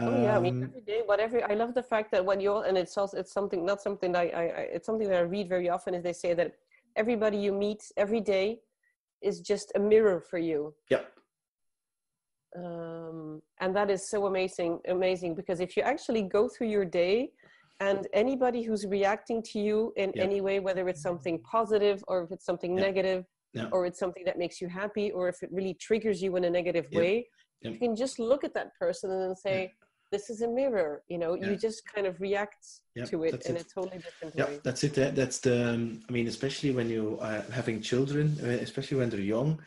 [0.00, 1.44] Oh yeah, I mean Um, every day, whatever.
[1.50, 4.20] I love the fact that when you're, and it's also it's something not something that
[4.20, 5.94] I, I, I it's something that I read very often.
[5.94, 6.54] Is they say that
[6.96, 8.60] everybody you meet every day
[9.20, 11.02] is just a mirror for you, yeah,
[12.56, 15.34] um, and that is so amazing, amazing.
[15.34, 17.30] Because if you actually go through your day,
[17.80, 22.32] and anybody who's reacting to you in any way, whether it's something positive or if
[22.32, 23.24] it's something negative,
[23.72, 26.50] or it's something that makes you happy, or if it really triggers you in a
[26.50, 27.26] negative way,
[27.60, 29.72] you can just look at that person and then say,
[30.12, 32.64] "This is a mirror." You know, you just kind of react
[33.06, 33.62] to it in it.
[33.62, 34.60] a totally different yeah, way.
[34.62, 34.94] that's it.
[35.14, 35.74] That's the.
[35.74, 39.60] um, I mean, especially when you are having children, uh, especially when they're young.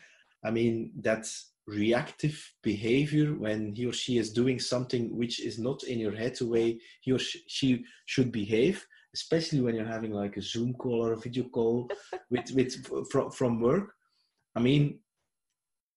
[0.43, 5.83] I mean, that's reactive behavior when he or she is doing something which is not
[5.83, 10.37] in your head the way he or she should behave especially when you're having like
[10.37, 11.89] a zoom call or a video call
[12.31, 12.73] with with
[13.11, 13.93] from, from work
[14.55, 14.99] i mean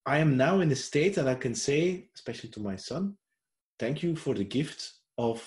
[0.07, 3.17] I am now in a state that I can say, especially to my son,
[3.79, 5.43] thank you for the gift of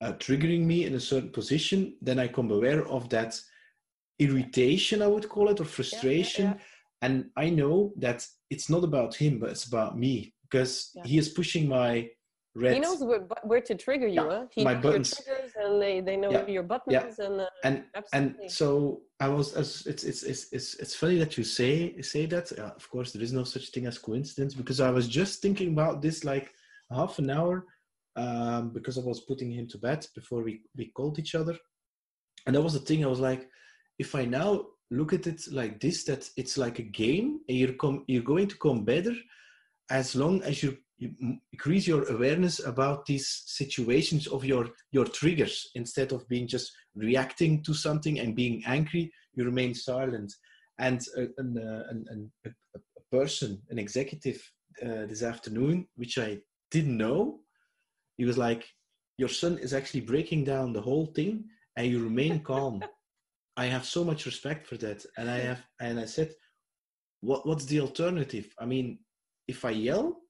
[0.00, 1.96] uh, triggering me in a certain position.
[2.00, 3.38] Then I come aware of that
[4.18, 6.44] irritation, I would call it, or frustration.
[6.46, 6.64] Yeah, yeah, yeah.
[7.02, 11.28] And I know that it's not about him, but it's about me because he is
[11.28, 12.08] pushing my
[12.54, 12.74] red.
[12.74, 14.22] He knows where, where to trigger you.
[14.22, 14.46] Huh?
[14.54, 15.14] He my buttons.
[15.14, 18.42] triggers and they, they know your buttons and uh, and absolutely.
[18.42, 19.54] and so I was.
[19.54, 22.56] As, it's, it's it's it's it's funny that you say say that.
[22.56, 25.72] Uh, of course, there is no such thing as coincidence because I was just thinking
[25.72, 26.52] about this like
[26.92, 27.66] half an hour
[28.16, 31.56] um, because I was putting him to bed before we we called each other,
[32.46, 33.04] and that was the thing.
[33.04, 33.48] I was like,
[33.98, 37.74] if I now look at it like this, that it's like a game, and you're
[37.74, 39.14] come you're going to come better
[39.90, 41.10] as long as you, you
[41.52, 45.70] increase your awareness about these situations of your your triggers.
[45.74, 50.32] Instead of being just reacting to something and being angry you remain silent.
[50.78, 51.44] And a, a,
[52.44, 54.40] a, a person an executive
[54.82, 56.38] uh, this afternoon which i
[56.70, 57.40] didn't know
[58.16, 58.64] he was like
[59.18, 61.44] your son is actually breaking down the whole thing
[61.76, 62.82] and you remain calm
[63.56, 66.32] i have so much respect for that and i have and i said
[67.20, 68.98] what what's the alternative i mean
[69.48, 70.20] if I yell,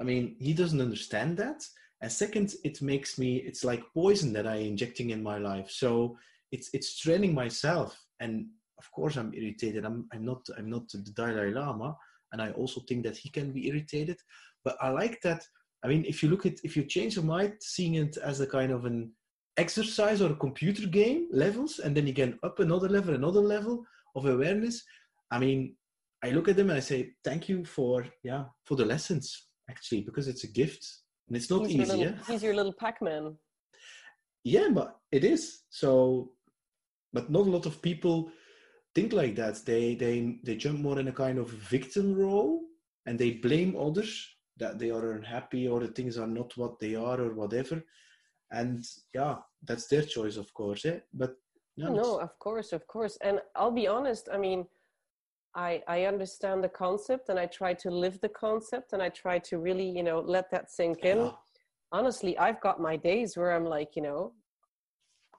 [0.00, 1.62] I mean, he doesn't understand that.
[2.00, 5.70] And second, it makes me, it's like poison that I'm injecting in my life.
[5.70, 6.16] So
[6.50, 7.98] it's, it's training myself.
[8.20, 8.46] And
[8.78, 9.84] of course I'm irritated.
[9.84, 11.96] I'm, I'm not, I'm not the Dalai Lama.
[12.32, 14.18] And I also think that he can be irritated,
[14.64, 15.46] but I like that.
[15.84, 18.46] I mean, if you look at, if you change your mind, seeing it as a
[18.46, 19.12] kind of an
[19.56, 23.84] exercise or a computer game levels, and then you get up another level, another level
[24.16, 24.82] of awareness.
[25.30, 25.76] I mean,
[26.24, 30.02] I look at them and I say, thank you for, yeah, for the lessons actually,
[30.02, 30.86] because it's a gift
[31.28, 31.98] and it's not he's easy.
[31.98, 33.36] Your little, he's your little Pac-Man.
[34.44, 35.62] Yeah, but it is.
[35.70, 36.32] So,
[37.12, 38.30] but not a lot of people
[38.94, 39.64] think like that.
[39.64, 42.60] They, they, they jump more in a kind of victim role
[43.06, 46.94] and they blame others that they are unhappy or the things are not what they
[46.94, 47.82] are or whatever.
[48.52, 48.84] And
[49.14, 49.36] yeah,
[49.66, 50.84] that's their choice, of course.
[50.84, 50.98] Eh?
[51.14, 51.36] But
[51.76, 53.16] yeah, no, of course, of course.
[53.22, 54.28] And I'll be honest.
[54.32, 54.66] I mean,
[55.54, 59.38] I, I understand the concept and I try to live the concept and I try
[59.40, 61.18] to really, you know, let that sink in.
[61.18, 61.30] Yeah.
[61.92, 64.32] Honestly, I've got my days where I'm like, you know,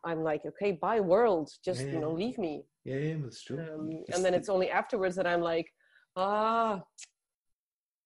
[0.03, 1.93] I'm like, okay, bye world, just, yeah.
[1.93, 2.65] you know, leave me.
[2.83, 3.59] Yeah, yeah that's true.
[3.59, 5.71] Um, and then it's only afterwards that I'm like,
[6.15, 6.81] ah,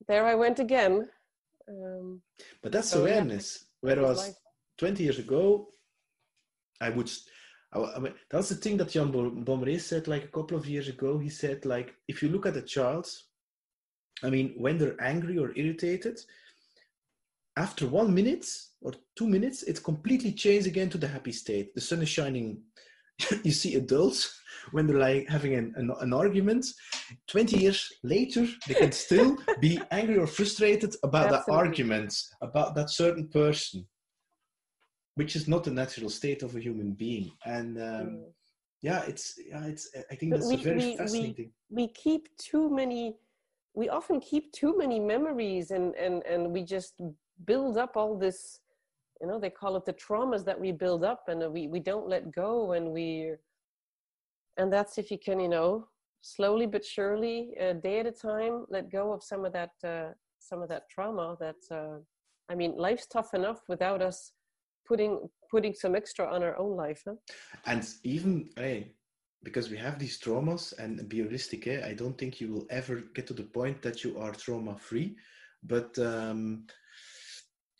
[0.07, 1.09] there I went again.
[1.69, 2.21] Um,
[2.61, 3.65] but that's so awareness.
[3.81, 4.35] Whereas
[4.77, 5.69] 20 years ago,
[6.79, 7.09] I would
[7.73, 10.87] I, I mean, that's the thing that Jan Bommerez said like a couple of years
[10.87, 11.17] ago.
[11.17, 13.07] He said like, if you look at a child,
[14.23, 16.19] I mean, when they're angry or irritated,
[17.55, 18.45] after one minute
[18.81, 21.73] or two minutes, it completely changes again to the happy state.
[21.73, 22.61] The sun is shining.
[23.43, 24.39] you see adults
[24.71, 26.63] when they're like having an, an, an, argument
[27.27, 31.45] 20 years later they can still be angry or frustrated about Absolutely.
[31.47, 33.87] that argument about that certain person
[35.17, 38.23] which is not the natural state of a human being and um, mm.
[38.81, 41.87] yeah it's yeah it's i think but that's we, a very we, fascinating we, we
[41.93, 43.15] keep too many
[43.73, 46.93] we often keep too many memories and and and we just
[47.45, 48.59] build up all this
[49.19, 52.07] you know they call it the traumas that we build up and we we don't
[52.07, 53.33] let go and we
[54.57, 55.87] and that's if you can you know
[56.21, 60.09] slowly but surely a day at a time let go of some of that uh,
[60.39, 61.97] some of that trauma that uh,
[62.49, 64.33] i mean life's tough enough without us
[64.87, 65.19] putting
[65.51, 67.15] putting some extra on our own life huh?
[67.65, 68.91] and even hey,
[69.43, 73.03] because we have these traumas and be realistic eh, i don't think you will ever
[73.13, 75.15] get to the point that you are trauma free
[75.63, 76.65] but um,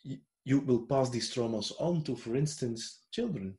[0.02, 3.56] you, you will pass these traumas on to for instance children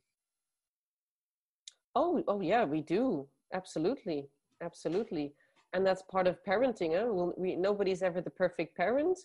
[1.96, 4.28] oh oh yeah we do absolutely
[4.62, 5.32] absolutely
[5.72, 7.06] and that's part of parenting huh?
[7.12, 9.18] Well, we, nobody's ever the perfect parent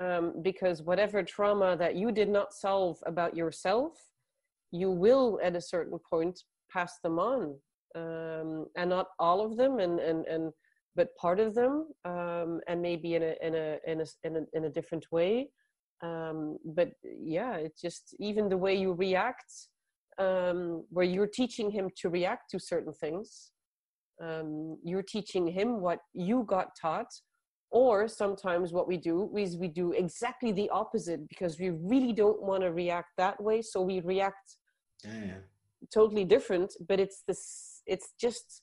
[0.00, 3.94] um, because whatever trauma that you did not solve about yourself,
[4.70, 7.54] you will at a certain point pass them on,
[7.94, 10.52] um, and not all of them, and and and
[10.94, 14.40] but part of them, um, and maybe in a in a in a in a,
[14.56, 15.48] in a different way.
[16.02, 19.52] Um, but yeah, it's just even the way you react,
[20.18, 23.50] um, where you're teaching him to react to certain things.
[24.22, 27.12] Um, you're teaching him what you got taught
[27.70, 32.42] or sometimes what we do is we do exactly the opposite because we really don't
[32.42, 34.56] want to react that way so we react
[35.04, 35.34] yeah.
[35.92, 38.62] totally different but it's this it's just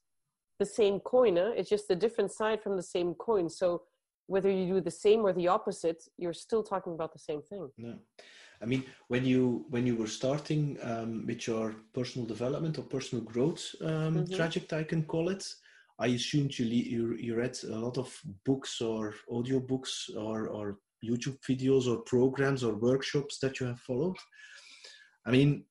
[0.60, 1.52] the same coin huh?
[1.56, 3.84] it's just a different side from the same coin so
[4.28, 7.70] whether you do the same or the opposite you're still talking about the same thing
[7.78, 7.94] no
[8.62, 13.24] i mean when you when you were starting um, with your personal development or personal
[13.24, 14.76] growth um, mm-hmm.
[14.76, 15.46] i can call it
[16.00, 20.78] I assumed you, you you read a lot of books or audio books or or
[21.04, 24.18] YouTube videos or programs or workshops that you have followed.
[25.26, 25.64] I mean,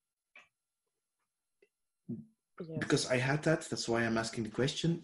[2.08, 2.78] yeah.
[2.78, 5.02] because I had that, that's why I'm asking the question.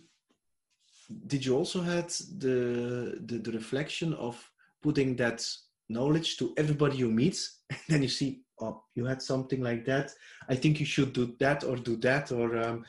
[1.27, 2.09] Did you also had
[2.39, 4.37] the, the the reflection of
[4.83, 5.45] putting that
[5.89, 7.39] knowledge to everybody you meet,
[7.71, 10.13] and then you see, oh, you had something like that.
[10.49, 12.85] I think you should do that or do that or um,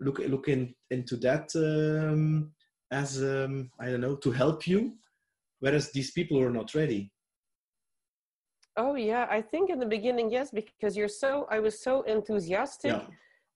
[0.00, 2.52] look look in, into that um,
[2.90, 4.92] as um, I don't know to help you,
[5.60, 7.10] whereas these people are not ready.
[8.76, 12.92] Oh yeah, I think in the beginning yes, because you're so I was so enthusiastic.
[12.92, 13.06] Yeah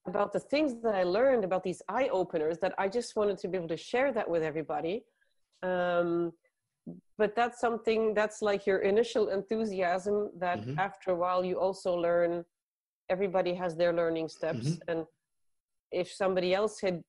[0.07, 3.47] about the things that I learned about these eye openers that I just wanted to
[3.47, 5.03] be able to share that with everybody.
[5.61, 6.33] Um,
[7.17, 10.79] but that's something that's like your initial enthusiasm that mm-hmm.
[10.79, 12.43] after a while you also learn
[13.09, 14.89] everybody has their learning steps mm-hmm.
[14.89, 15.05] and
[15.91, 17.01] if somebody else had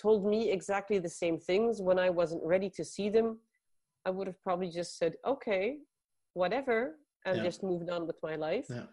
[0.00, 3.38] told me exactly the same things when i wasn't ready to see them
[4.04, 5.76] i would have probably just said okay
[6.34, 7.42] whatever and yeah.
[7.42, 8.86] just moved on with my life yeah.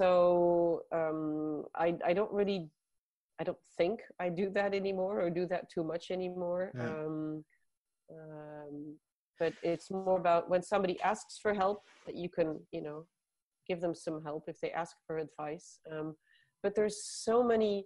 [0.00, 2.68] so um, I, I don't really
[3.40, 6.84] i don't think i do that anymore or do that too much anymore yeah.
[6.84, 7.44] um,
[8.12, 8.96] um,
[9.38, 13.04] but it's more about when somebody asks for help that you can you know
[13.68, 16.14] give them some help if they ask for advice um,
[16.62, 17.84] but there's so many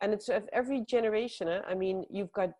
[0.00, 1.60] and it's of every generation eh?
[1.68, 2.50] i mean you've got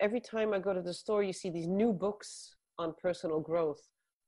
[0.00, 3.82] every time i go to the store you see these new books on personal growth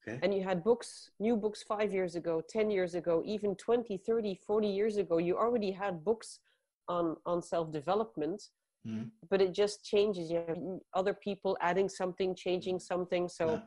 [0.06, 0.18] okay.
[0.22, 4.40] and you had books new books five years ago 10 years ago even 20 30
[4.46, 6.40] 40 years ago you already had books
[6.88, 8.42] on on self-development
[8.86, 9.08] mm.
[9.30, 10.58] but it just changes you have
[10.94, 13.60] other people adding something changing something so yeah.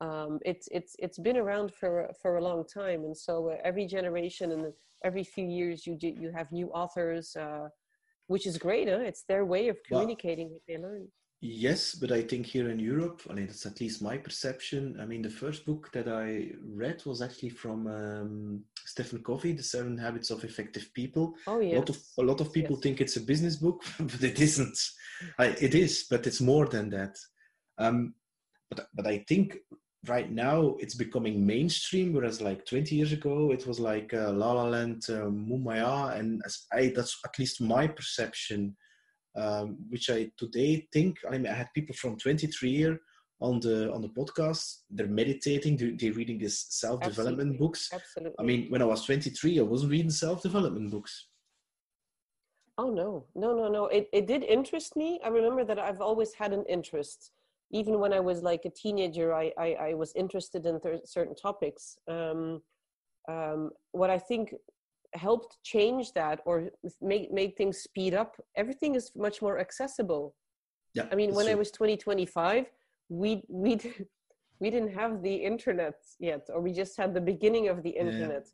[0.00, 3.86] Um, it's it's it's been around for for a long time and so uh, every
[3.86, 4.72] generation and
[5.04, 7.68] every few years you do you have new authors uh,
[8.26, 9.00] which is great huh?
[9.00, 11.08] it's their way of communicating well, what they learn
[11.46, 14.96] Yes, but I think here in Europe, I mean, that's at least my perception.
[14.98, 19.62] I mean, the first book that I read was actually from um, Stephen Covey, The
[19.62, 21.34] Seven Habits of Effective People.
[21.46, 21.74] Oh, yes.
[21.74, 22.82] A lot of, a lot of people yes.
[22.82, 24.78] think it's a business book, but it isn't.
[25.38, 27.18] I, it is, but it's more than that.
[27.76, 28.14] Um,
[28.70, 29.58] but, but I think
[30.06, 34.52] right now it's becoming mainstream, whereas like 20 years ago, it was like uh, La
[34.52, 36.42] La Land, uh, Mumaya, and
[36.72, 38.76] I, that's at least my perception
[39.36, 43.00] um, which I today think I, mean, I had people from 23 year
[43.40, 44.82] on the on the podcast.
[44.90, 45.76] They're meditating.
[45.76, 47.90] They're, they're reading these self development books.
[47.92, 48.36] Absolutely.
[48.38, 51.26] I mean, when I was 23, I wasn't reading self development books.
[52.76, 53.86] Oh no, no, no, no!
[53.86, 55.20] It it did interest me.
[55.24, 57.30] I remember that I've always had an interest.
[57.74, 61.34] Even when I was like a teenager, I I, I was interested in th- certain
[61.34, 61.98] topics.
[62.08, 62.62] Um,
[63.28, 64.54] um, what I think
[65.14, 66.70] helped change that or
[67.00, 70.34] make make things speed up everything is much more accessible
[70.94, 71.52] yeah i mean when true.
[71.52, 72.66] i was 2025
[73.08, 73.78] we we
[74.60, 78.46] we didn't have the internet yet or we just had the beginning of the internet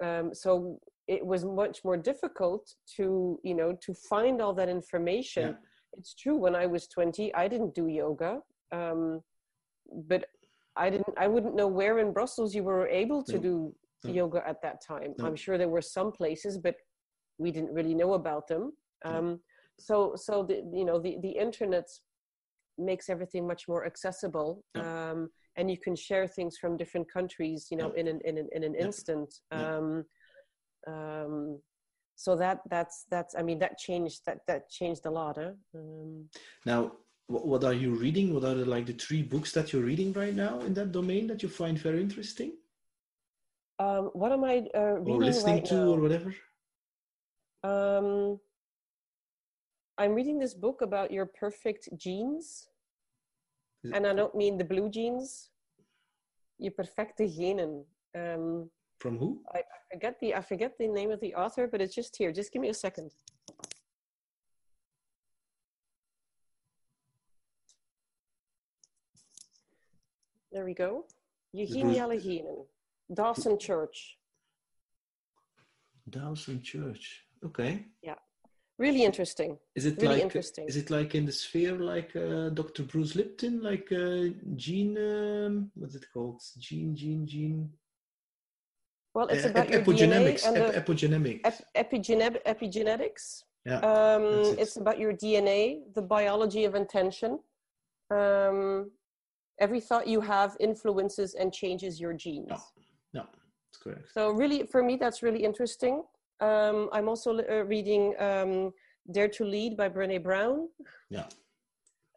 [0.00, 0.18] yeah.
[0.18, 0.78] um, so
[1.08, 5.54] it was much more difficult to you know to find all that information yeah.
[5.98, 8.40] It's true when i was 20 i didn't do yoga
[8.72, 9.20] um,
[10.08, 10.26] but
[10.76, 13.40] i didn't i wouldn't know where in brussels you were able to no.
[13.40, 13.74] do
[14.04, 14.12] no.
[14.12, 15.14] yoga at that time.
[15.18, 15.26] No.
[15.26, 16.76] I'm sure there were some places, but
[17.38, 18.72] we didn't really know about them.
[19.04, 19.40] Um,
[19.78, 21.88] so, so the you know the the internet
[22.78, 27.76] makes everything much more accessible, um, and you can share things from different countries, you
[27.76, 29.32] know, in an in an in an instant.
[29.50, 30.04] Um,
[30.86, 31.60] um,
[32.22, 35.36] so that that's that's I mean that changed that that changed a lot.
[35.36, 35.54] Huh?
[35.74, 36.28] Um,
[36.64, 36.92] now,
[37.26, 38.32] what are you reading?
[38.32, 41.26] What are the, like the three books that you're reading right now in that domain
[41.26, 42.52] that you find very interesting?
[43.80, 45.88] Um, what am I uh, reading or listening right to now?
[45.92, 46.32] or whatever?
[47.64, 48.38] Um,
[49.98, 52.68] I'm reading this book about your perfect genes.
[53.94, 55.50] And I don't mean the blue jeans.
[56.60, 57.84] Je perfecte genen.
[58.14, 58.70] Um,
[59.02, 59.40] From who?
[59.52, 62.30] I, I forget the I forget the name of the author, but it's just here.
[62.30, 63.10] Just give me a second.
[70.52, 71.06] There we go.
[71.52, 72.64] Je geniale genen.
[73.12, 74.18] Dawson Church.
[76.08, 77.26] Dawson Church.
[77.44, 77.84] Okay.
[78.02, 78.20] Yeah.
[78.78, 79.58] Really interesting.
[79.74, 80.68] Is it really like interesting.
[80.68, 82.84] is it like in the sphere like uh, Dr.
[82.84, 86.40] Bruce Lipton, like uh, gene um, what's it called?
[86.58, 87.72] Gene, gene, gene.
[89.14, 90.42] Well, it's about ep- your epigenetics.
[90.42, 91.40] DNA and ep- epigenetics.
[91.44, 93.42] Ep- epigene- epigenetics.
[93.66, 93.78] Yeah.
[93.80, 94.58] Um, it.
[94.60, 97.38] It's about your DNA, the biology of intention.
[98.10, 98.90] Um,
[99.60, 102.48] every thought you have influences and changes your genes.
[102.48, 102.56] No.
[103.14, 104.08] No, that's correct.
[104.12, 106.02] So really, for me, that's really interesting.
[106.40, 108.72] Um, I'm also uh, reading um,
[109.12, 110.68] Dare to Lead by Brene Brown.
[111.10, 111.26] Yeah.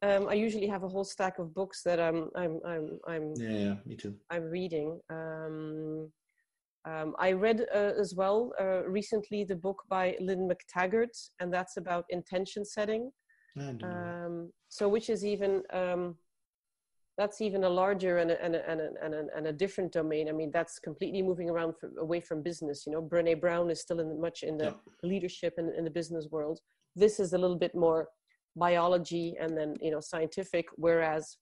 [0.02, 3.50] Um, I usually have a whole stack of books that I'm I'm I'm I'm Yeah,
[3.50, 4.16] yeah, me too.
[4.30, 5.00] I'm reading.
[5.10, 6.12] Um,
[6.86, 11.78] um, I read uh, as well uh, recently the book by Lynn McTaggart, and that's
[11.78, 13.12] about intention setting.
[13.58, 13.88] I don't know.
[13.88, 16.16] Um, so, which is even um,
[17.18, 19.92] that's even a larger and a, and, a, and, a, and, a, and a different
[19.94, 20.28] domain.
[20.28, 22.84] I mean, that's completely moving around from, away from business.
[22.86, 24.74] You know, Brene Brown is still in much in the Yeah.
[25.02, 26.60] leadership and in the business world.
[26.96, 28.10] This is a little bit more
[28.56, 30.66] biology and then you know scientific.
[30.76, 31.38] Whereas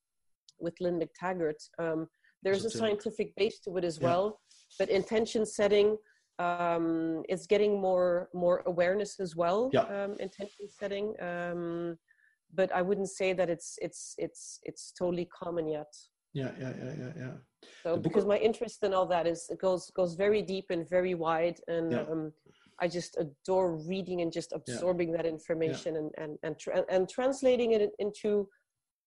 [0.59, 2.07] with Lynn McTaggart, um,
[2.43, 4.07] there's a scientific base to it as Yeah.
[4.07, 4.39] well.
[4.79, 5.97] But intention setting
[6.39, 9.69] um, is getting more more awareness as well.
[9.73, 9.81] Yeah.
[9.81, 11.13] Um, intention setting.
[11.21, 11.97] Um,
[12.55, 15.91] but I wouldn't say that it's it's it's it's totally common yet.
[16.33, 17.33] yeah, yeah, yeah, yeah, yeah.
[17.83, 21.15] So because my interest in all that is it goes goes very deep and very
[21.15, 22.05] wide, and Yeah.
[22.11, 22.33] um,
[22.83, 27.69] I just adore reading and just absorbing that information and and and, tra- and translating
[27.77, 28.29] it into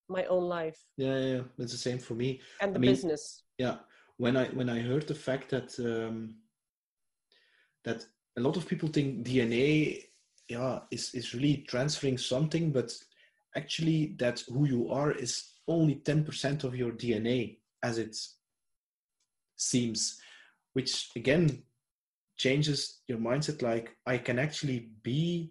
[0.08, 1.42] my own life Yeah, yeah, yeah.
[1.58, 2.28] That's the same for me.
[2.62, 3.22] and the mean- business.
[3.58, 3.76] yeah
[4.18, 6.34] when i when i heard the fact that um
[7.84, 8.04] that
[8.36, 10.02] a lot of people think dna
[10.48, 12.92] yeah is is really transferring something but
[13.56, 18.16] actually that who you are is only 10% of your dna as it
[19.56, 20.20] seems
[20.74, 21.62] which again
[22.36, 25.50] changes your mindset like i can actually be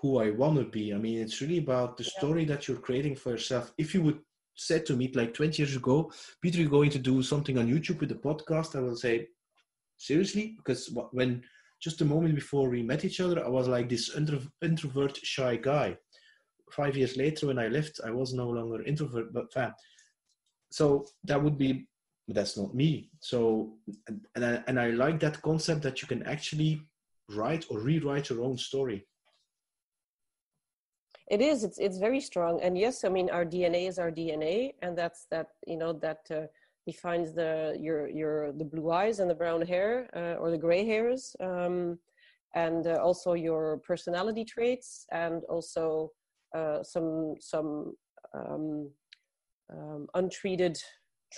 [0.00, 0.94] who i want to be.
[0.94, 3.72] I mean it's really about the story that you're creating for yourself.
[3.76, 4.20] If you would
[4.60, 8.00] said to me like 20 years ago peter you're going to do something on youtube
[8.00, 8.76] with the podcast.
[8.76, 9.28] I will say
[9.96, 10.54] seriously?
[10.58, 11.42] Because when
[11.80, 15.56] just a moment before we met each other i was like this intro- introvert shy
[15.56, 15.96] guy.
[16.70, 19.72] Five years later when i left i was no longer introvert but fan
[20.70, 21.86] so that would be
[22.28, 23.10] but that's not me.
[23.18, 23.72] So
[24.06, 26.82] and, and, I, and i like that concept that you can actually
[27.30, 29.06] write or rewrite your own story
[31.30, 31.64] It is.
[31.64, 32.60] It's it's very strong.
[32.60, 35.48] And yes, I mean our DNA is our DNA, and that's that.
[35.66, 36.46] You know that uh,
[36.86, 40.84] defines the your your the blue eyes and the brown hair uh, or the gray
[40.84, 41.98] hairs, um,
[42.54, 46.10] and uh, also your personality traits, and also
[46.54, 47.94] uh, some some
[48.34, 48.90] um,
[49.72, 50.78] um, untreated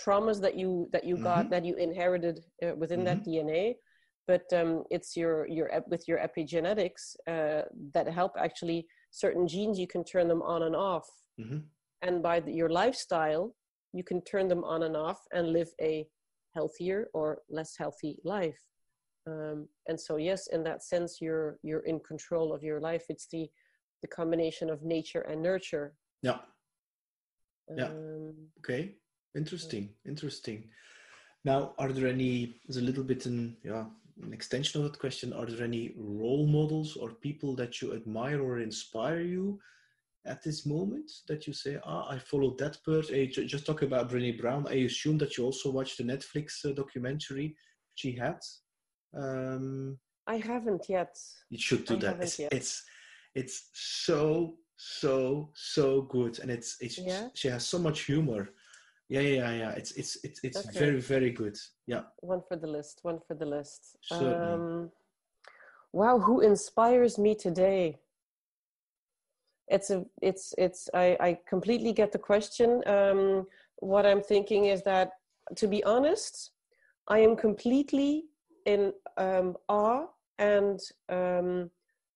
[0.03, 1.49] traumas that you that you got Mhm.
[1.51, 3.77] that you inherited uh, within that DNA.
[4.25, 7.63] But um, it's your your with your epigenetics uh,
[7.93, 11.07] that help actually certain genes you can turn them on and off.
[11.37, 11.59] Hmm
[12.03, 13.55] and by the, your lifestyle
[13.93, 16.05] you can turn them on and off and live a
[16.53, 18.59] healthier or less healthy life.
[19.25, 23.05] Um, and so yes in that sense you're you're in control of your life.
[23.09, 23.49] It's the
[24.01, 25.95] the combination of nature and nurture.
[26.21, 26.39] Yeah.
[27.77, 27.85] Yeah.
[27.85, 28.95] um, Okay,
[29.35, 30.65] interesting, interesting.
[31.45, 32.59] Now, are there any?
[32.67, 33.85] There's a little bit in yeah,
[34.21, 35.33] an extension of that question.
[35.33, 39.59] Are there any role models or people that you admire or inspire you
[40.25, 43.15] at this moment that you say, ah, I followed that person?
[43.15, 44.67] Hey, just talk about Brené Brown.
[44.69, 47.55] I assume that you also watched the Netflix uh, documentary
[47.95, 48.39] she had.
[49.15, 51.15] Um, i haven't yet
[51.49, 52.21] you should do I that.
[52.21, 52.83] It's, it's
[53.35, 57.27] it's so so so good, and it's it's Yeah?
[57.33, 58.49] she has so much humor.
[59.09, 59.71] Yeah, yeah, yeah.
[59.71, 60.79] It's it's it's it's Okay.
[60.79, 61.57] very very good.
[61.87, 64.53] Yeah, one for the list one for the list Certainly.
[64.55, 64.91] um,
[65.91, 67.97] wow who inspires me today
[69.67, 73.45] it's a it's it's i i completely get the question um
[73.77, 75.11] what i'm thinking is that
[75.55, 76.51] to be honest
[77.07, 78.25] i am completely
[78.65, 80.05] in um awe
[80.39, 80.79] and
[81.09, 81.69] um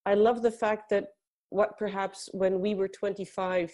[0.05, 1.09] i love the fact that
[1.49, 3.73] what perhaps when we were 25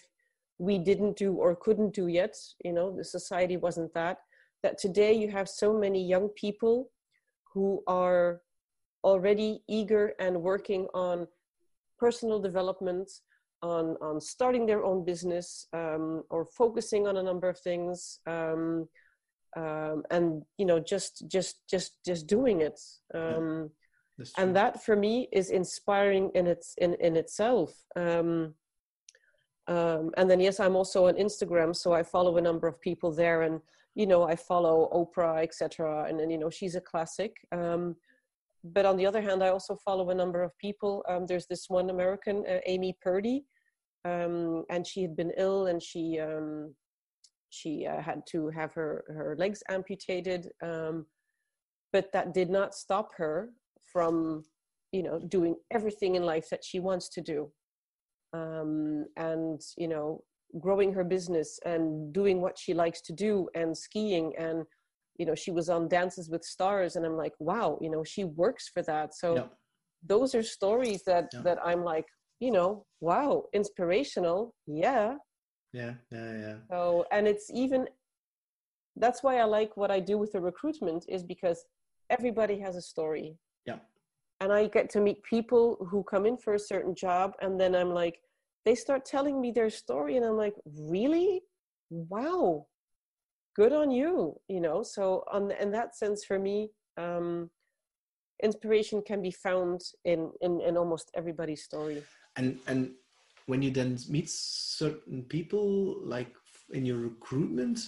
[0.57, 4.17] we didn't do or couldn't do yet you know the society wasn't that
[4.61, 6.89] that today you have so many young people
[7.53, 8.41] who are
[9.03, 11.27] already eager and working on
[11.99, 13.09] personal development
[13.61, 18.87] on on starting their own business um, or focusing on a number of things um,
[19.55, 22.79] um, and you know just just just just doing it.
[23.13, 23.69] Um,
[24.17, 27.73] that's and that for me is inspiring in its in in itself.
[27.95, 28.55] Um,
[29.67, 33.11] um, and then yes i'm also on instagram so i follow a number of people
[33.11, 33.61] there and
[33.95, 37.35] you know i follow oprah etc and then you know she's a classic.
[37.51, 37.95] Um,
[38.65, 41.03] but on the other hand i also follow a number of people.
[41.09, 43.45] Um, there's this one american uh, amy purdy.
[44.05, 46.75] Um, and she had been ill and she um,
[47.49, 50.49] she uh, had to have her her legs amputated.
[50.61, 51.05] Um,
[51.93, 53.49] but that did not stop her
[53.93, 54.43] from
[54.91, 57.51] you know doing everything in life that she wants to do
[58.33, 60.23] um, and you know
[60.59, 64.33] growing her business and doing what she likes to do and skiing.
[64.37, 64.65] And
[65.17, 68.23] you know she was on dances with stars and i'm like wow you know she
[68.23, 69.13] works for that.
[69.15, 69.47] So Yeah.
[70.13, 71.41] those are stories that Yeah.
[71.43, 72.07] that i'm like
[72.39, 74.53] you know wow inspirational.
[74.65, 75.17] Yeah.
[75.71, 76.57] Yeah yeah yeah.
[76.69, 77.87] So and it's even
[78.95, 81.65] that's why i like what i do with the recruitment is because
[82.09, 83.37] everybody has a story.
[83.65, 83.79] Yeah
[84.43, 87.73] and i get to meet people who come in for a certain job and then
[87.75, 88.19] i'm like
[88.65, 91.41] they start telling me their story and i'm like really?
[91.89, 92.67] Wow.
[93.55, 94.83] Good on you you know?
[94.83, 97.49] So on in that sense for me um
[98.41, 102.03] inspiration can be found in in, in almost everybody's story.
[102.35, 102.91] And and
[103.45, 106.33] when you then meet certain people like
[106.71, 107.79] in your recruitment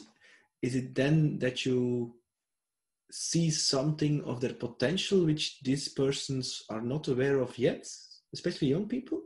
[0.62, 2.14] is it then that you
[3.12, 7.88] see something of their potential which these persons are not aware of yet
[8.36, 9.22] especially young people?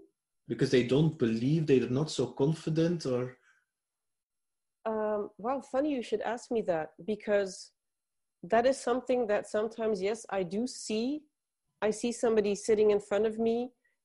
[0.48, 3.38] Because they don't believe they're not so confident or
[4.86, 7.72] um, well funny you should ask me that because
[8.44, 11.22] that is something that sometimes yes i do see.
[11.82, 13.58] I see somebody sitting in front of me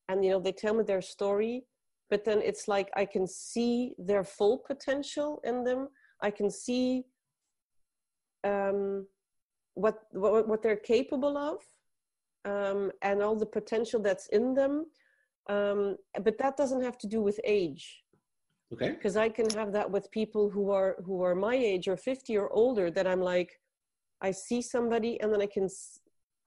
[0.09, 1.55] and you know they tell me their story
[2.09, 5.81] but then it's like i can see their full potential in them.
[6.21, 7.05] I can see
[8.43, 9.07] um,
[9.75, 11.59] what, what what they're capable of
[12.45, 14.85] um, and all the potential that's in them
[15.47, 18.03] um, but that doesn't have to do with age.
[18.73, 18.89] Okay.
[18.91, 22.35] Because i can have that with people who are who are my age or 50
[22.35, 23.59] or older that i'm like
[24.21, 25.69] i see somebody and then i can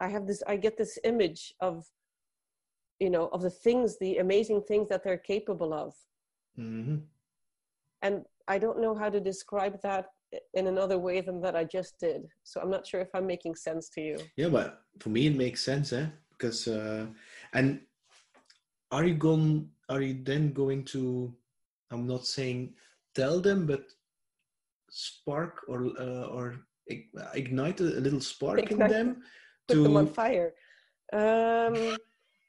[0.01, 1.87] i have this i get this image of
[2.99, 5.95] you know of the things the amazing things that they're capable of.
[6.59, 6.97] Mm-hmm.
[8.03, 10.07] and i don't know how to describe that
[10.55, 13.55] in another way than that i just did so i'm not sure if i'm making
[13.55, 17.07] sense to you yeah but for me it makes sense eh because uh
[17.55, 17.81] and
[18.91, 21.33] are you going are you then going to
[21.91, 22.73] i'm not saying
[23.15, 23.85] tell them but
[24.91, 26.57] spark or uh, or
[27.35, 29.23] ignite a, little spark ignite, in them
[29.67, 29.83] put to...
[29.83, 30.53] them on fire
[31.13, 31.97] um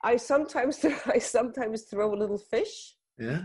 [0.01, 2.95] I sometimes I sometimes throw a little fish.
[3.17, 3.43] Yeah.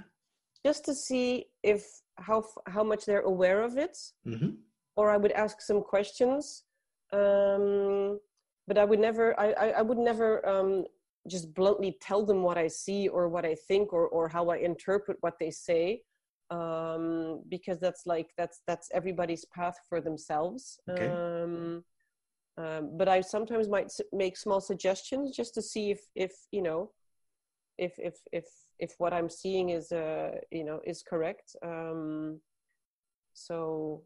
[0.65, 1.85] Just to see if
[2.17, 3.97] how how much they're aware of it,
[4.27, 4.51] mm-hmm.
[4.97, 6.65] or I would ask some questions.
[7.13, 8.19] Um,
[8.67, 10.85] but I would never I I, I would never um,
[11.29, 14.57] just bluntly tell them what I see or what I think or or how I
[14.57, 16.03] interpret what they say,
[16.51, 20.79] um, because that's like that's that's everybody's path for themselves.
[20.89, 21.09] Okay.
[21.09, 21.85] Um,
[22.57, 26.93] um, but I sometimes might make small suggestions just to see if if you know
[27.79, 28.45] if if if
[28.79, 31.57] if what I'm seeing is uh you know is correct.
[31.63, 32.41] Um,
[33.33, 34.03] so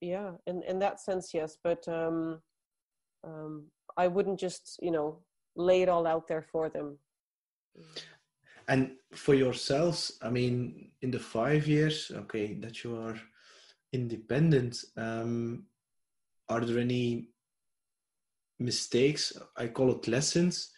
[0.00, 1.58] yeah, in in that sense, yes.
[1.62, 2.40] But um,
[3.24, 3.66] um,
[3.96, 5.18] I wouldn't just you know
[5.56, 6.98] lay it all out there for them.
[8.68, 13.16] And for yourselves, I mean, in the five years, okay, that you are
[13.92, 15.66] independent, um,
[16.48, 17.28] are there any
[18.58, 20.70] mistakes, I call it lessons,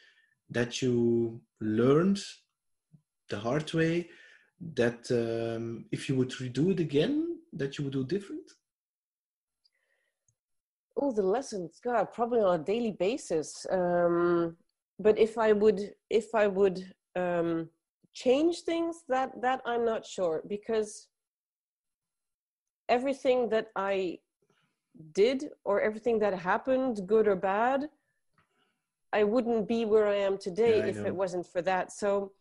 [0.51, 2.21] that you learned
[3.29, 4.09] the hard way
[4.75, 8.51] that um, if you would redo it again, that you would do different?
[10.97, 13.67] Oh, the lessons, God, probably on a daily basis.
[13.71, 14.57] Um,
[14.99, 17.69] but if I would, if I would um,
[18.13, 21.09] change things, that that I'm not sure because
[22.89, 24.19] everything that I
[25.13, 27.89] did or everything that happened, good or bad,
[29.13, 31.07] I wouldn't be where I am today yeah, I if know.
[31.07, 31.93] it wasn't for that.
[31.93, 32.33] So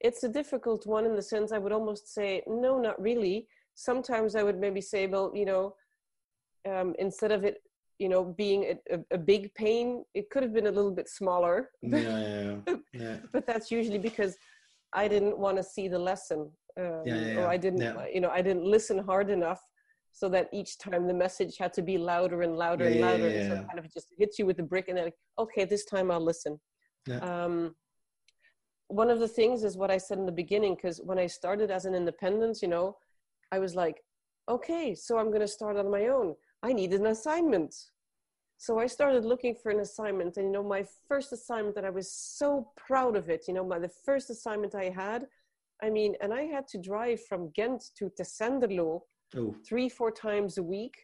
[0.00, 3.46] it's a difficult one in the sense I would almost say, no, not really.
[3.74, 5.74] Sometimes I would maybe say, well, you know,
[6.68, 7.58] um, instead of it,
[7.98, 11.08] you know, being a, a, a, big pain, it could have been a little bit
[11.08, 11.70] smaller.
[11.82, 13.16] Yeah, yeah, yeah.
[13.32, 14.36] but that's usually because
[14.94, 17.02] I didn't want to see the lesson, um,
[17.38, 17.82] or I didn't,
[18.12, 19.60] you know, I didn't listen hard enough
[20.12, 23.28] so that each time the message had to be louder and louder yeah, and louder.
[23.28, 25.04] yeah, yeah, and so it kind of just hits you with the brick and then
[25.04, 26.58] like, okay this time i'll listen.
[27.20, 27.74] Um,
[28.90, 31.70] one of the things is what i said in the beginning because when i started
[31.70, 32.96] as an independent you know
[33.52, 34.02] i was like
[34.48, 37.74] okay so i'm going to start on my own i need an assignment
[38.58, 41.90] so i started looking for an assignment and you know my first assignment that i
[41.90, 45.26] was so proud of it you know my the first assignment i had
[45.82, 49.00] i mean and i had to drive from ghent to tessenderlo
[49.36, 49.54] oh.
[49.66, 50.94] three, four times a week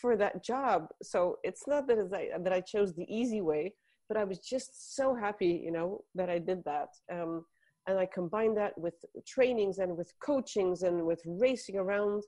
[0.00, 0.88] for that job.
[1.02, 3.74] So it's not that I, that I chose the easy way,
[4.08, 6.88] but I was just so happy, you know, that I did that.
[7.12, 7.44] Um,
[7.88, 8.94] and I combined that with
[9.26, 12.24] trainings and with coachings and with racing around.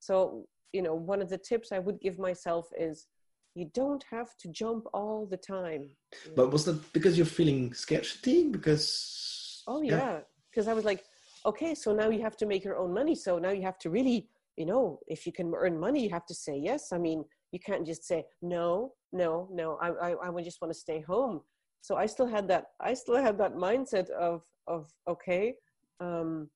[0.00, 3.06] So, you know, one of the tips I would give myself is
[3.54, 5.90] you don't have to jump all the time.
[6.34, 8.48] But was that because you're feeling scarcity?
[8.48, 10.20] Because oh yeah,
[10.50, 10.72] because yeah.
[10.72, 11.04] I was like,
[11.46, 13.14] okay, so now you have to make your own money.
[13.14, 16.26] So now you have to really you know if you can earn money you have
[16.26, 20.28] to say yes i mean you can't just say no no no i i, I
[20.30, 21.40] would just want to stay home
[21.86, 25.54] so I still had that I still had that mindset of of okay,
[26.00, 26.50] um,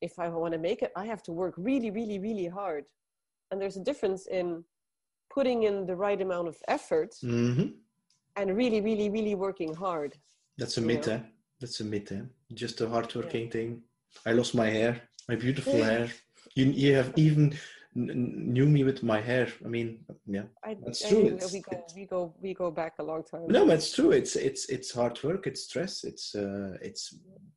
[0.00, 2.84] if I want to make it, I have to work really, really, really hard.
[3.50, 4.64] And there's a difference in
[5.34, 7.66] putting in the right amount of effort hmm
[8.36, 10.12] and really, really, really working hard.
[10.56, 11.20] That's a myth, eh?
[11.60, 12.24] That's a myth, eh?
[12.54, 13.82] Just a hard hardworking thing.
[14.24, 14.92] I lost my hair,
[15.28, 16.08] my beautiful hair.
[16.54, 17.58] You, you have even
[17.94, 19.48] knew me with my hair.
[19.64, 20.44] I mean, yeah.
[20.64, 23.46] I, That's true, we go, we go, we go back a long time.
[23.48, 24.12] No, it's true.
[24.12, 25.46] It's it's it's hard work.
[25.46, 26.04] It's stress.
[26.04, 27.14] It's uh, it's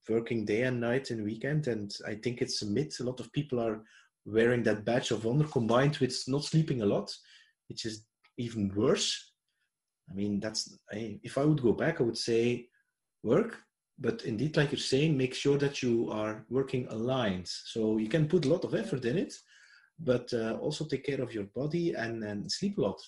[0.10, 1.68] working day and night and weekend.
[1.68, 3.00] And I think it's a myth.
[3.00, 3.84] A lot of people are
[4.26, 7.16] wearing that badge of honor combined with not sleeping a lot,
[7.70, 8.06] which is
[8.38, 9.32] even worse.
[10.10, 12.68] I mean, that's I, if I would go back, I would say
[13.22, 13.58] work,
[14.00, 17.48] but indeed, like you're saying, make sure that you are working aligned.
[17.48, 19.34] So you can put a lot of effort in it,
[20.00, 23.00] but uh, also take care of your body and and sleep a lot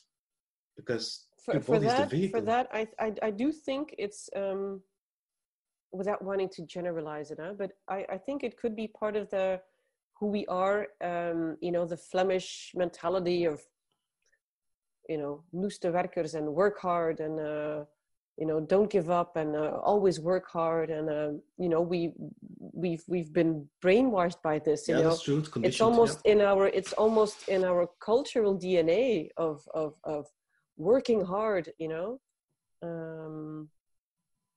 [0.77, 2.39] because for, your for body is the that, vehicle.
[2.39, 4.81] for that, I, I, I do think it's um,
[5.91, 7.53] without wanting to generalize it, huh?
[7.57, 9.61] but I, I think it could be part of the
[10.19, 10.87] who we are.
[11.01, 13.61] Um, you know, the Flemish mentality of
[15.09, 17.85] you know, noeste werkers and work hard and uh,
[18.37, 20.89] you know, don't give up and uh, always work hard.
[20.89, 22.11] And uh, you know, we
[22.59, 24.87] we've we've been brainwashed by this.
[24.87, 25.39] You yeah, know, that's true.
[25.39, 30.25] it's conditioned, almost in our it's almost in our cultural dna of of of
[30.77, 32.19] working hard you know
[32.83, 33.69] um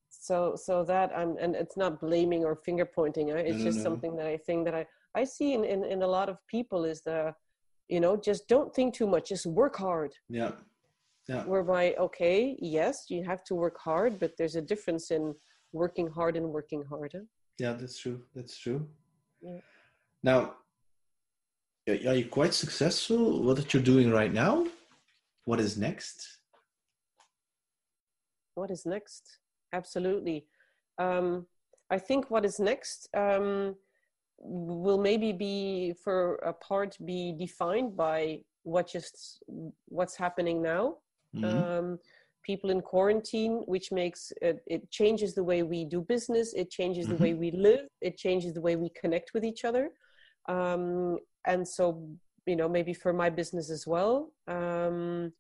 [0.09, 3.79] so so that i'm and it's not blaming or finger pointing uh, it's no, just
[3.79, 3.85] no.
[3.85, 6.85] something that i think that i i see in, in in a lot of people
[6.85, 7.33] is the
[7.89, 10.51] you know just don't think too much just work hard yeah,
[11.29, 15.35] yeah, whereby okay yes you have to work hard but there's a difference in
[15.73, 17.25] working hard and working harder
[17.59, 17.73] yeah.
[17.73, 18.23] That's true.
[18.37, 18.87] That's true.
[19.41, 19.59] Yeah.
[20.23, 20.55] Now,
[21.89, 23.43] are you quite successful?
[23.43, 24.67] What that you're doing right now?
[25.45, 26.39] What is next?
[28.59, 29.39] what is next
[29.73, 30.45] absolutely
[30.99, 31.47] um,
[31.91, 33.77] i think what is next um,
[34.41, 39.43] will maybe be for a part be defined by what just
[39.87, 40.97] what's happening now
[41.35, 41.45] Mhm.
[41.45, 41.99] um,
[42.43, 47.07] people in quarantine which makes it, it changes the way we do business it changes
[47.09, 49.91] the way we live it changes the way we connect with each other
[50.49, 52.03] um, and so
[52.47, 55.33] you know maybe for my business as well um,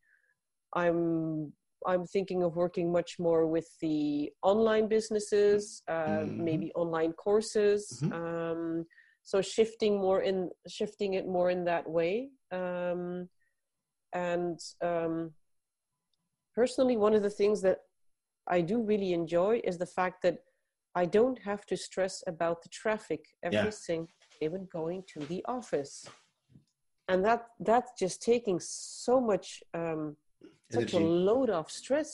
[0.74, 1.53] i'm
[1.86, 6.45] i'm thinking of working much more with the online businesses uh, Mhm.
[6.45, 8.12] maybe online courses Mhm.
[8.12, 8.86] um,
[9.22, 13.28] so shifting more in shifting it more in that way um,
[14.12, 15.32] and um,
[16.59, 17.78] personally one of the things that
[18.56, 20.36] i do really enjoy is the fact that
[21.02, 23.86] i don't have to stress about the traffic every Yeah.
[23.88, 25.96] single day when going to the office
[27.11, 27.40] and that
[27.70, 29.48] that's just taking so much
[29.80, 30.02] um,
[30.78, 32.11] such a load of stress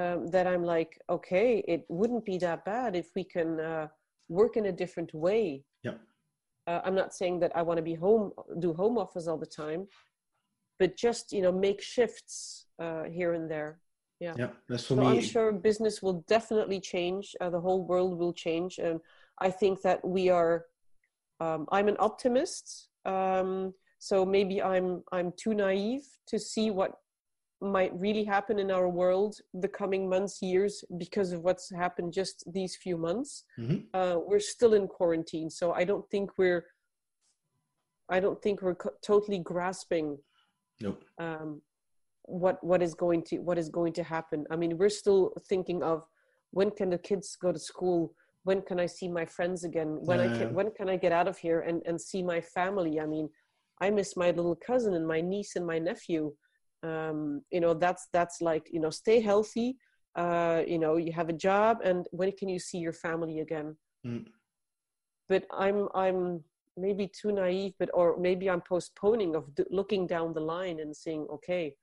[0.00, 3.86] um, that i'm like okay it wouldn't be that bad if we can uh,
[4.38, 5.42] work in a different way
[5.88, 5.98] Yeah.
[6.70, 8.24] uh, i'm not saying that i want to be home
[8.64, 9.82] do home office all the time
[10.78, 13.80] but just you know make shifts uh, here and there
[14.20, 15.06] Yeah, yeah that's for so me.
[15.08, 19.00] i'm sure business will definitely change uh, the whole world will change and
[19.46, 20.54] i think that we are
[21.40, 26.92] um, i'm an optimist um, so maybe i'm i'm too naive to see what
[27.62, 32.36] might really happen in our world the coming months years because of what's happened just
[32.52, 33.78] these few months Mhm.
[33.98, 36.62] uh, we're still in quarantine so i don't think we're
[38.08, 40.18] i don't think we're co- totally grasping
[40.80, 40.96] No.
[41.18, 41.62] um,
[42.26, 44.44] what what is going to what is going to happen.
[44.50, 46.04] I mean, we're still thinking of
[46.50, 48.14] when can the kids go to school?
[48.44, 49.98] When can I see my friends again?
[50.00, 53.00] When I can when can I get out of here and and see my family?
[53.00, 53.28] I mean,
[53.80, 56.34] I miss my little cousin and my niece and my nephew.
[56.82, 59.76] Um, you know, that's that's like you know, stay healthy.
[60.14, 63.76] Uh, you know, you have a job, and when can you see your family again?
[64.06, 64.26] Mm.
[65.28, 66.44] But I'm I'm
[66.76, 71.26] maybe too naive, but or maybe I'm postponing of looking down the line and saying,
[71.32, 71.74] okay,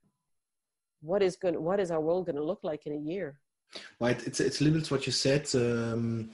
[1.02, 3.40] what is going what is our world going to look like in a year
[4.00, 5.48] Right, it's it's a little bit what you said.
[5.56, 6.32] Um,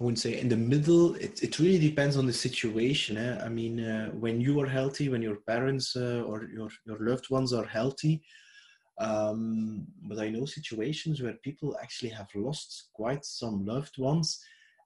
[0.00, 1.14] I wouldn't say in the middle.
[1.16, 3.16] It it really depends on the situation.
[3.16, 3.38] Eh?
[3.44, 7.30] I mean, uh, when you are healthy, when your parents uh, or your your loved
[7.30, 8.22] ones are healthy.
[8.98, 14.40] Um, but I know situations where people actually have lost quite some loved ones,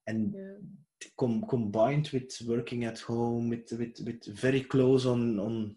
[0.07, 0.59] and yeah
[1.18, 5.76] com- combined with working at home, with with, with very close on on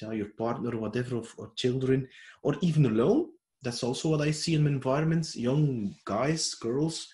[0.00, 2.08] you know, your partner or whatever, of, or children,
[2.42, 3.30] or even alone.
[3.62, 5.36] That's also what I see in environments.
[5.36, 7.08] Young guys, girls,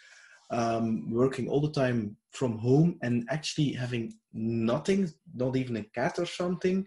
[0.50, 6.18] um, working all the time from home and actually having nothing, not even a cat
[6.18, 6.86] or something.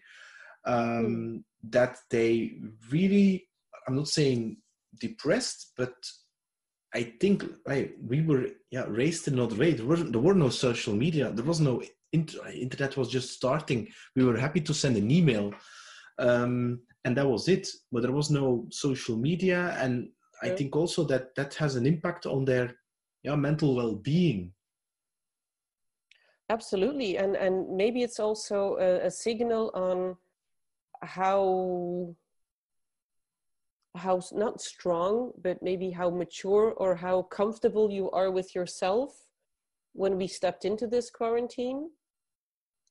[0.66, 2.60] Um, That they
[2.92, 3.48] really,
[3.88, 4.58] I'm not saying
[5.00, 5.96] depressed, but
[6.96, 9.74] I think right, we were yeah raised in another way.
[9.74, 11.32] There were there were no social media.
[11.32, 11.84] There was no
[12.14, 13.90] inter- internet was just starting.
[14.16, 15.54] We were happy to send an email,
[16.20, 17.68] um, and that was it.
[17.92, 20.10] But there was no social media, and
[20.42, 20.56] I Yeah.
[20.56, 22.74] think also that that has an impact on their
[23.24, 24.54] yeah mental well being.
[26.50, 30.16] Absolutely, and and maybe it's also a, a signal on
[31.02, 32.16] how
[33.96, 39.28] how not strong, but maybe how mature or how comfortable you are with yourself
[39.94, 41.90] when we stepped into this quarantine.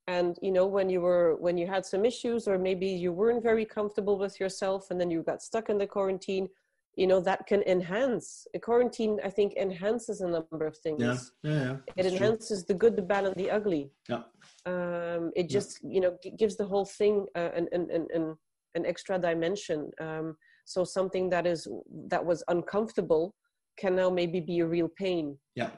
[0.07, 3.43] And you know, when you were when you had some issues, or maybe you weren't
[3.43, 6.49] very comfortable with yourself, and then you got stuck in the quarantine.
[6.97, 9.19] You know that can enhance a quarantine.
[9.25, 11.77] I think enhances a number of things Yeah, yeah, yeah.
[11.87, 12.17] it that's true.
[12.17, 14.23] enhances the good the bad and the ugly Yeah.
[14.67, 15.57] um, it Yeah.
[15.57, 18.37] just you know g- gives the whole thing uh, an, an, an, an,
[18.75, 21.69] an extra dimension um, so something that is
[22.09, 23.35] that was uncomfortable
[23.77, 25.71] can now maybe be a real pain Yeah,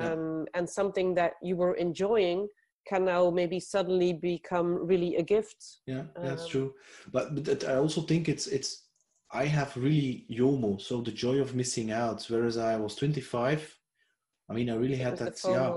[0.00, 0.12] Yeah.
[0.12, 2.48] um, and something that you were enjoying
[2.88, 6.74] can now maybe suddenly become really a gift yeah, that's Um, true.
[7.12, 8.70] But but I also think it's it's
[9.30, 12.24] I have really JOMO, so the joy of missing out.
[12.30, 13.78] Whereas I was 25,
[14.48, 15.38] I mean, I really had that.
[15.46, 15.72] Yeah,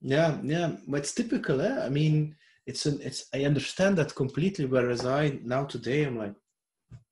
[0.00, 0.76] yeah, yeah.
[0.88, 1.84] But it's typical, eh?
[1.86, 2.36] I mean,
[2.66, 3.28] it's an it's.
[3.34, 4.66] I understand that completely.
[4.66, 6.34] Whereas I now today, I'm like,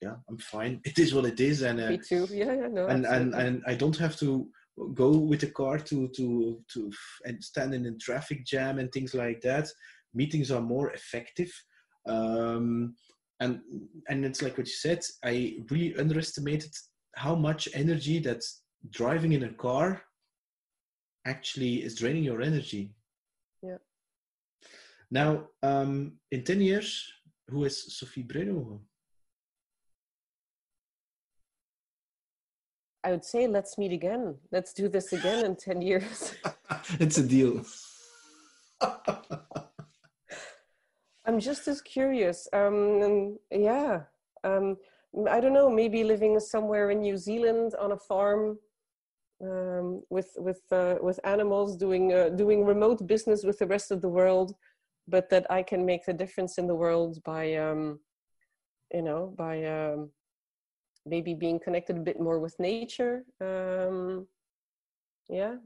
[0.00, 0.80] yeah, I'm fine.
[0.84, 3.62] It is what it is, and uh, me too yeah yeah no and and and
[3.66, 4.48] I don't have to
[4.94, 8.90] go with the car to to to f- and stand in a traffic jam and
[8.92, 9.68] things like that.
[10.14, 11.52] Meetings are more effective,
[12.06, 12.94] um,
[13.40, 13.60] and
[14.08, 15.04] and it's like what you said.
[15.24, 16.72] I really underestimated
[17.14, 18.42] how much energy that
[18.90, 20.02] driving in a car
[21.26, 22.94] actually is draining your energy.
[23.62, 23.78] Yeah.
[25.10, 27.06] Now, um, in ten years,
[27.48, 28.80] who is Sophie Breno?
[33.04, 36.34] I would say let's meet again let's do this again in 10 years
[37.00, 37.64] it's a deal.
[41.26, 42.48] I'm just as curious.
[42.52, 44.00] Um, yeah,
[44.42, 44.76] um,
[45.28, 45.68] I don't know.
[45.70, 48.58] Maybe living somewhere in New Zealand on a farm
[49.42, 54.00] um, with with uh, with animals, doing uh, doing remote business with the rest of
[54.00, 54.54] the world,
[55.06, 58.00] but that I can make the difference in the world by, um,
[58.92, 60.10] you know, by um,
[61.06, 63.24] maybe being connected a bit more with nature.
[63.40, 64.26] Um,
[65.28, 65.56] yeah,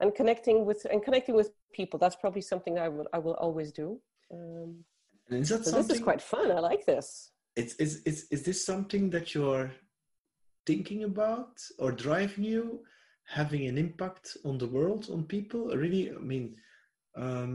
[0.00, 1.98] and connecting with and connecting with people.
[1.98, 4.00] That's probably something I will I will always do.
[4.32, 4.84] Um,
[5.30, 5.88] And is that so something?
[5.88, 6.50] this is quite fun.
[6.50, 7.30] I like this.
[7.56, 9.70] it's, is, is, is this something that you're
[10.66, 12.64] thinking about or driving you
[13.38, 16.46] having an impact on the world on people really i mean
[17.16, 17.50] um,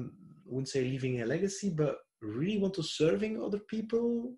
[0.45, 4.33] i wouldn't say leaving a legacy but really want to serving other people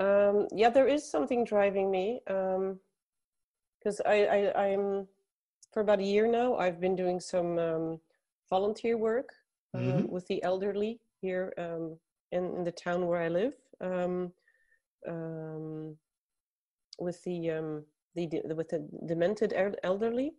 [0.00, 5.06] Um, yeah, there is something driving me because I, I I'm
[5.72, 6.56] for about a year now.
[6.56, 8.00] I've been doing some um,
[8.50, 9.30] volunteer work
[9.74, 10.10] um, Mhm.
[10.10, 11.98] with the elderly here um,
[12.32, 13.54] in, in the town where I live.
[13.80, 14.32] Um,
[15.08, 15.96] um,
[16.98, 17.84] with the um,
[18.14, 20.34] the, the with the demented elderly,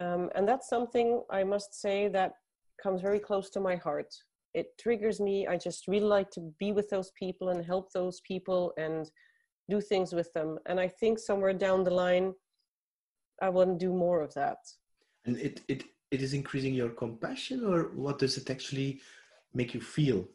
[0.00, 2.34] um, and that's something I must say that
[2.82, 4.14] comes very close to my heart.
[4.54, 5.46] It triggers me.
[5.46, 9.10] I just really like to be with those people and help those people and
[9.68, 10.58] do things with them.
[10.66, 12.34] And I think somewhere down the line,
[13.40, 14.58] I want to do more of that.
[15.26, 19.00] and it, it it is increasing your compassion or what does it actually
[19.54, 20.28] make you feel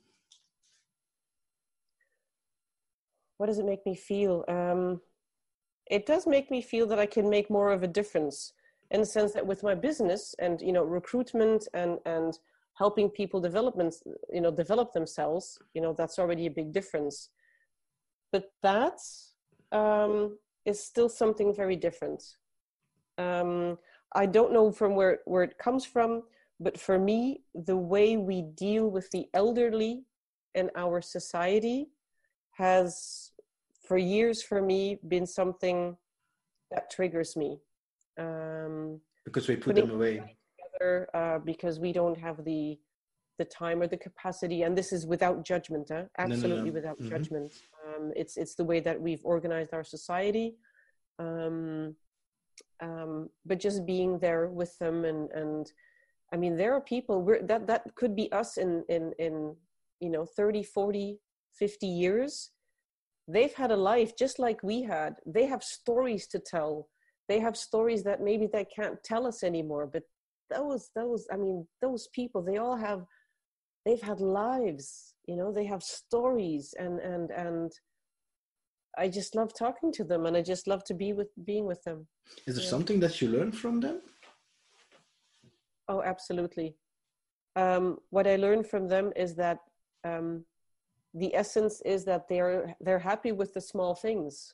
[3.38, 4.45] What does it make me feel?
[4.47, 5.01] Um,
[5.88, 8.53] it does make me feel that I can make more of a difference
[8.91, 12.38] in the sense that with my business and you know recruitment and and
[12.76, 13.95] helping people development
[14.34, 17.30] you know develop themselves you know that's already a big difference.
[18.32, 18.99] But that
[19.71, 22.21] um, is still something very different.
[23.17, 23.78] Um,
[24.13, 26.21] i don't know from where where it comes from
[26.59, 30.03] but for me the way we deal with the elderly
[30.53, 31.88] in our society
[32.51, 33.32] has
[33.88, 35.95] for years for me been something
[36.71, 37.59] that triggers me.
[38.17, 40.38] Um, because we put them away
[40.86, 42.77] together, uh, because we don't have the
[43.38, 45.95] the time or the capacity and this is without judgment eh?
[45.95, 46.73] no, absolutely no.
[46.73, 47.09] without Mhm.
[47.09, 47.53] judgment
[47.86, 50.55] um, it's it's the way that we've organized our society
[51.19, 51.95] um,
[52.79, 55.73] um, but just being there with them and and
[56.31, 59.53] i mean there are people we're, that that could be us in in in
[59.99, 61.19] you know 30 40
[61.51, 62.51] 50 years
[63.27, 66.88] they've had a life just like we had they have stories to tell
[67.27, 70.03] they have stories that maybe they can't tell us anymore but
[70.50, 73.06] those those i mean those people they all have
[73.86, 77.72] they've had lives you know they have stories and and and
[78.98, 81.84] I just love talking to them, and I just love to be with being with
[81.84, 82.08] them.
[82.48, 82.70] Is there Yeah.
[82.70, 84.02] something that you learn from them?
[85.88, 86.78] Oh, absolutely.
[87.56, 89.60] Um, what I learned from them is that
[90.04, 90.46] um,
[91.14, 94.54] the essence is that they're they're happy with the small things,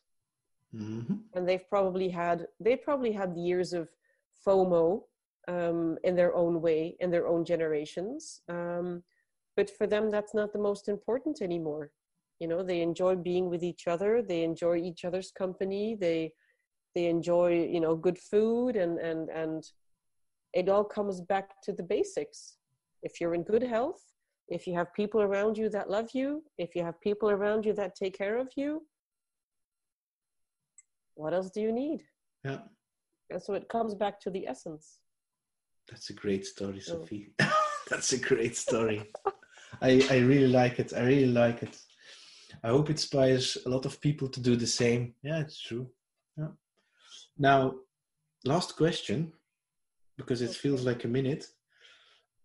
[0.71, 1.01] hmm
[1.33, 3.89] and they've probably had they probably had years of
[4.45, 5.03] FOMO
[5.51, 8.41] um, in their own way in their own generations.
[8.47, 9.03] Um,
[9.57, 11.91] but for them, that's not the most important anymore.
[12.39, 14.21] You know, they enjoy being with each other.
[14.21, 15.95] They enjoy each other's company.
[15.99, 16.33] They
[16.95, 19.63] they enjoy you know good food and and and
[20.53, 22.57] it all comes back to the basics.
[23.03, 24.01] If you're in good health,
[24.47, 27.73] if you have people around you that love you, if you have people around you
[27.73, 28.81] that take care of you,
[31.15, 32.01] what else do you need?
[32.43, 32.59] Yeah,
[33.29, 35.00] And so it comes back to the essence.
[35.91, 36.93] That's a great story, Oh.
[36.93, 37.33] Sophie.
[37.89, 39.11] that's a great story.
[39.81, 40.93] I, I really like it.
[40.93, 41.77] I really like it.
[42.63, 45.13] I hope it inspires a lot of people to do the same.
[45.23, 45.87] Yeah, it's true.
[46.37, 46.49] Yeah.
[47.37, 47.75] Now,
[48.45, 49.33] last question,
[50.17, 51.45] because it feels like a minute.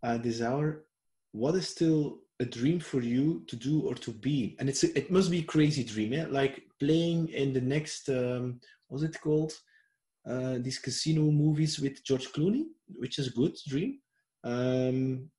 [0.02, 0.84] Uh, this hour,
[1.32, 4.56] what is still a dream for you to do or to be?
[4.58, 6.26] And it's a, it must be a crazy dream, yeah.
[6.28, 9.52] Like playing in the next, um, what's it called?
[10.28, 13.98] Uh, these casino movies with George Clooney, which is a good dream.
[14.44, 15.30] Um,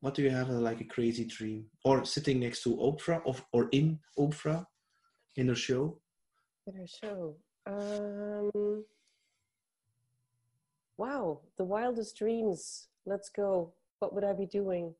[0.00, 1.66] what do you have uh, like a crazy dream?
[1.84, 4.66] Or sitting next to Oprah or, or in Oprah
[5.36, 6.00] in her show?
[6.66, 7.36] In our show.
[7.66, 8.84] Um,
[10.96, 12.88] wow, the wildest dreams.
[13.06, 13.72] Let's go.
[13.98, 14.94] What would I be doing?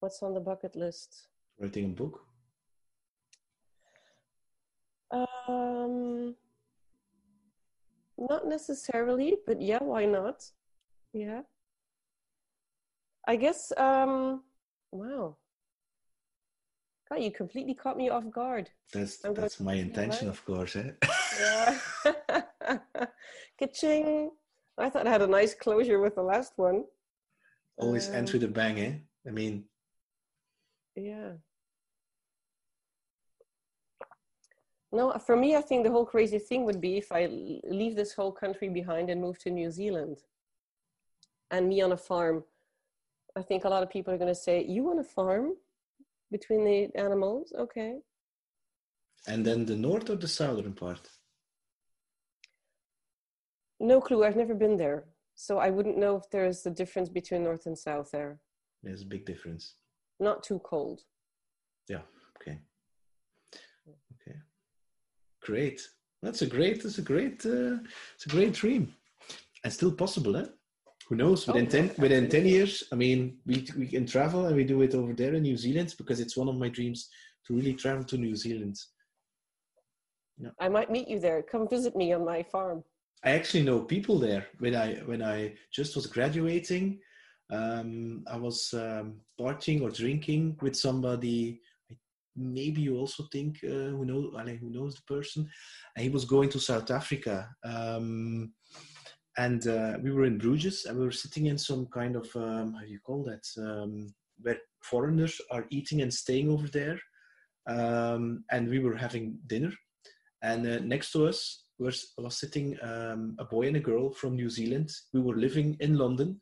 [0.00, 1.26] What's on the bucket list?
[1.58, 2.20] Writing a book?
[5.10, 6.36] Um,
[8.16, 10.44] not necessarily, but yeah, why not?
[11.18, 11.40] Yeah.
[13.26, 14.44] I guess, um,
[14.92, 15.36] wow.
[17.10, 18.70] God, you completely caught me off guard.
[18.92, 20.76] That's I'm that's my intention, of course.
[20.76, 20.90] Eh?
[21.40, 21.78] Yeah.
[23.58, 24.30] Ka-ching.
[24.78, 26.84] I thought I had a nice closure with the last one.
[27.78, 28.94] Always end Um, with a bang, eh?
[29.26, 29.64] I mean,
[30.94, 31.32] Yeah.
[34.92, 37.26] No, for me, I think the whole crazy thing would be if I
[37.80, 40.18] leave this whole country behind and move to New Zealand
[41.50, 42.44] and me on a farm.
[43.36, 45.54] I think a lot of people are going to say, You on a farm
[46.30, 47.52] between the animals?
[47.58, 47.92] Okay.
[49.26, 51.08] and then the north or the southern part?
[53.80, 54.24] No clue.
[54.24, 55.04] I've never been there.
[55.34, 58.40] So I wouldn't know if there's a difference between north and south there.
[58.82, 59.74] There's a big difference.
[60.18, 61.02] Not too cold.
[61.88, 62.02] Yeah.
[62.40, 62.58] Okay.
[64.14, 64.38] Okay.
[65.42, 65.80] Great.
[66.22, 66.82] That's a great.
[66.82, 67.46] That's a great.
[67.46, 67.78] Uh,
[68.14, 68.92] it's a great dream,
[69.62, 70.46] and still possible, eh?
[71.08, 71.46] Who knows?
[71.46, 74.82] Within yeah, ten within ten years, I mean, we we can travel and we do
[74.82, 77.08] it over there in New Zealand because it's one of my dreams
[77.46, 78.76] to really travel to New Zealand.
[80.60, 81.42] I might meet you there.
[81.42, 82.84] Come visit me on my farm.
[83.24, 84.46] I actually know people there.
[84.58, 87.00] When I when I just was graduating,
[87.50, 91.60] um, I was um, partying or drinking with somebody.
[92.36, 95.48] Maybe you also think uh, who knows who knows the person.
[95.96, 98.52] And he was going to South Africa, um,
[99.38, 102.74] and uh, we were in Bruges, and we were sitting in some kind of um,
[102.74, 104.12] how do you call that, um,
[104.42, 106.98] where foreigners are eating and staying over there,
[107.68, 109.72] um, and we were having dinner,
[110.42, 114.34] and uh, next to us was was sitting um, a boy and a girl from
[114.34, 114.90] New Zealand.
[115.14, 116.40] We were living in London,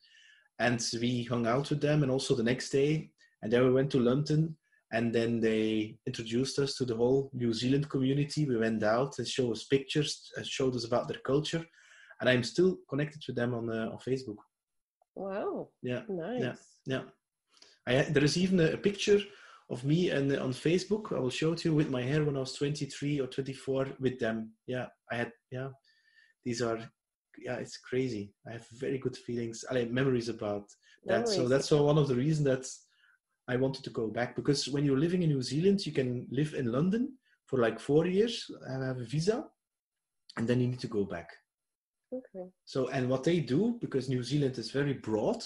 [0.58, 2.02] and we hung out with them.
[2.02, 3.10] And also the next day,
[3.42, 4.56] and then we went to London,
[4.92, 8.46] and then they introduced us to the whole New Zealand community.
[8.46, 11.66] We went out and showed us pictures, and showed us about their culture,
[12.20, 14.36] and I'm still connected with them on uh, on Facebook.
[15.14, 15.68] Wow.
[15.82, 16.58] Yeah, Nice.
[16.86, 17.02] yeah.
[17.86, 19.20] I, there is even a, a picture
[19.70, 21.16] of me and uh, on Facebook.
[21.16, 23.86] I will show it to you with my hair when I was 23 or 24
[24.00, 24.52] with them.
[24.66, 25.68] Yeah, I had, yeah,
[26.44, 26.78] these are,
[27.38, 28.34] yeah, it's crazy.
[28.46, 30.64] I have very good feelings, I have memories about
[31.06, 31.28] that.
[31.28, 32.66] So that's one of the reasons that
[33.48, 36.54] I wanted to go back because when you're living in New Zealand, you can live
[36.54, 39.44] in London for like four years and have a visa,
[40.36, 41.28] and then you need to go back.
[42.12, 42.48] Okay.
[42.64, 45.42] So, and what they do, because New Zealand is very broad,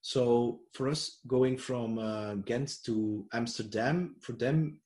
[0.00, 4.78] so for us going from uh, Ghent to Amsterdam, for them,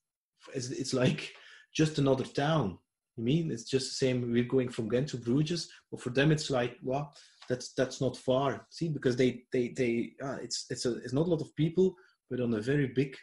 [0.54, 1.32] it's, it's like
[1.74, 2.78] just another town.
[3.16, 4.32] You mean it's just the same?
[4.32, 7.12] We're going from Ghent to Bruges, but for them it's like, well,
[7.48, 8.66] that's that's not far.
[8.70, 11.94] See, because they they they uh, it's it's a it's not a lot of people,
[12.30, 13.14] but on a very big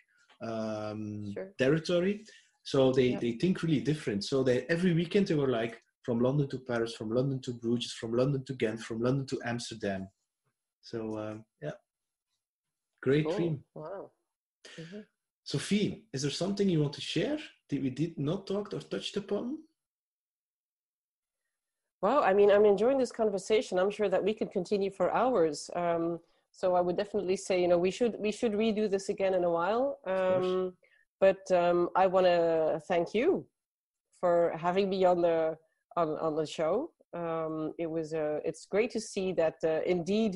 [0.42, 1.52] um, Sure.
[1.58, 2.24] territory.
[2.64, 4.24] So they they think really different.
[4.24, 7.94] So they every weekend they were like from London to Paris, from London to Bruges,
[7.94, 10.08] from London to Ghent, from London to Amsterdam.
[10.82, 11.72] So um, yeah,
[13.02, 13.36] great Cool.
[13.36, 13.64] dream.
[13.76, 14.12] Wow.
[14.78, 15.06] Mhm.
[15.44, 17.40] Sophie, is there something you want to share
[17.70, 19.58] that we did not talk or touched upon?
[22.02, 23.78] Well, I mean, I'm enjoying this conversation.
[23.78, 25.70] I'm sure that we could continue for hours.
[25.76, 26.20] Um,
[26.52, 29.44] so I would definitely say, you know, we should we should redo this again in
[29.44, 30.00] a while.
[30.06, 30.74] Um,
[31.20, 33.46] but um, I want to thank you
[34.20, 35.58] for having me on the
[36.02, 36.74] on on the show.
[37.22, 40.34] Um, it was uh, it's great to see that uh, indeed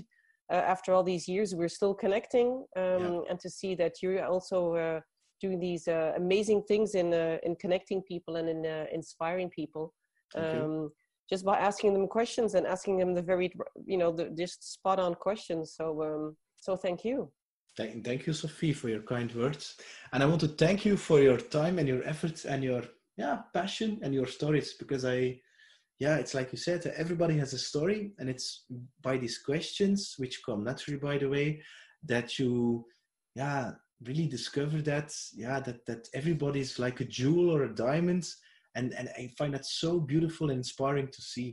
[0.51, 3.19] uh, after all these years we're still connecting um, yeah.
[3.29, 4.99] and to see that you're also uh,
[5.39, 9.93] doing these uh, amazing things in uh, in connecting people and in inspiring people.
[10.35, 10.89] Um,
[11.29, 13.47] just by asking them questions and asking them the very
[13.85, 16.35] you know the just spot on questions so um
[16.65, 17.31] so thank you
[17.77, 19.63] thank, thank you sophie for your kind words
[20.11, 22.83] and i want to thank you for your time and your efforts and your
[23.17, 25.19] yeah passion and your stories because i
[26.03, 28.65] yeah it's like you said everybody has a story and it's
[29.01, 31.47] by these questions which come naturally by the way
[32.11, 32.85] that you
[33.35, 33.71] yeah
[34.07, 38.25] really discover that yeah that that everybody's like a jewel or a diamond
[38.75, 41.49] and and i find that so beautiful and inspiring to see.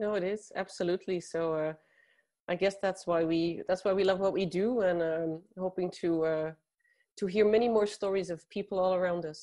[0.00, 1.20] No it is absolutely.
[1.20, 1.72] So uh,
[2.52, 5.30] i guess that's why we that's why we love what we do and um,
[5.66, 6.50] hoping to uh,
[7.18, 9.40] to hear many more stories of people all around us.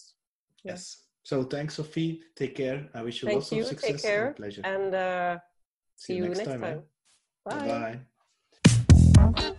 [0.64, 0.72] Yeah.
[0.72, 2.22] yes so thanks, Sophie.
[2.36, 2.88] Take care.
[2.94, 3.62] I wish you Thank lots you.
[3.62, 4.28] of success Take care.
[4.28, 4.62] and pleasure.
[4.64, 5.40] And uh,
[5.96, 6.64] see, see, you next, next time.
[6.64, 6.76] Eh?
[7.50, 7.68] time.
[7.68, 8.00] Bye.
[9.34, 9.56] Bye.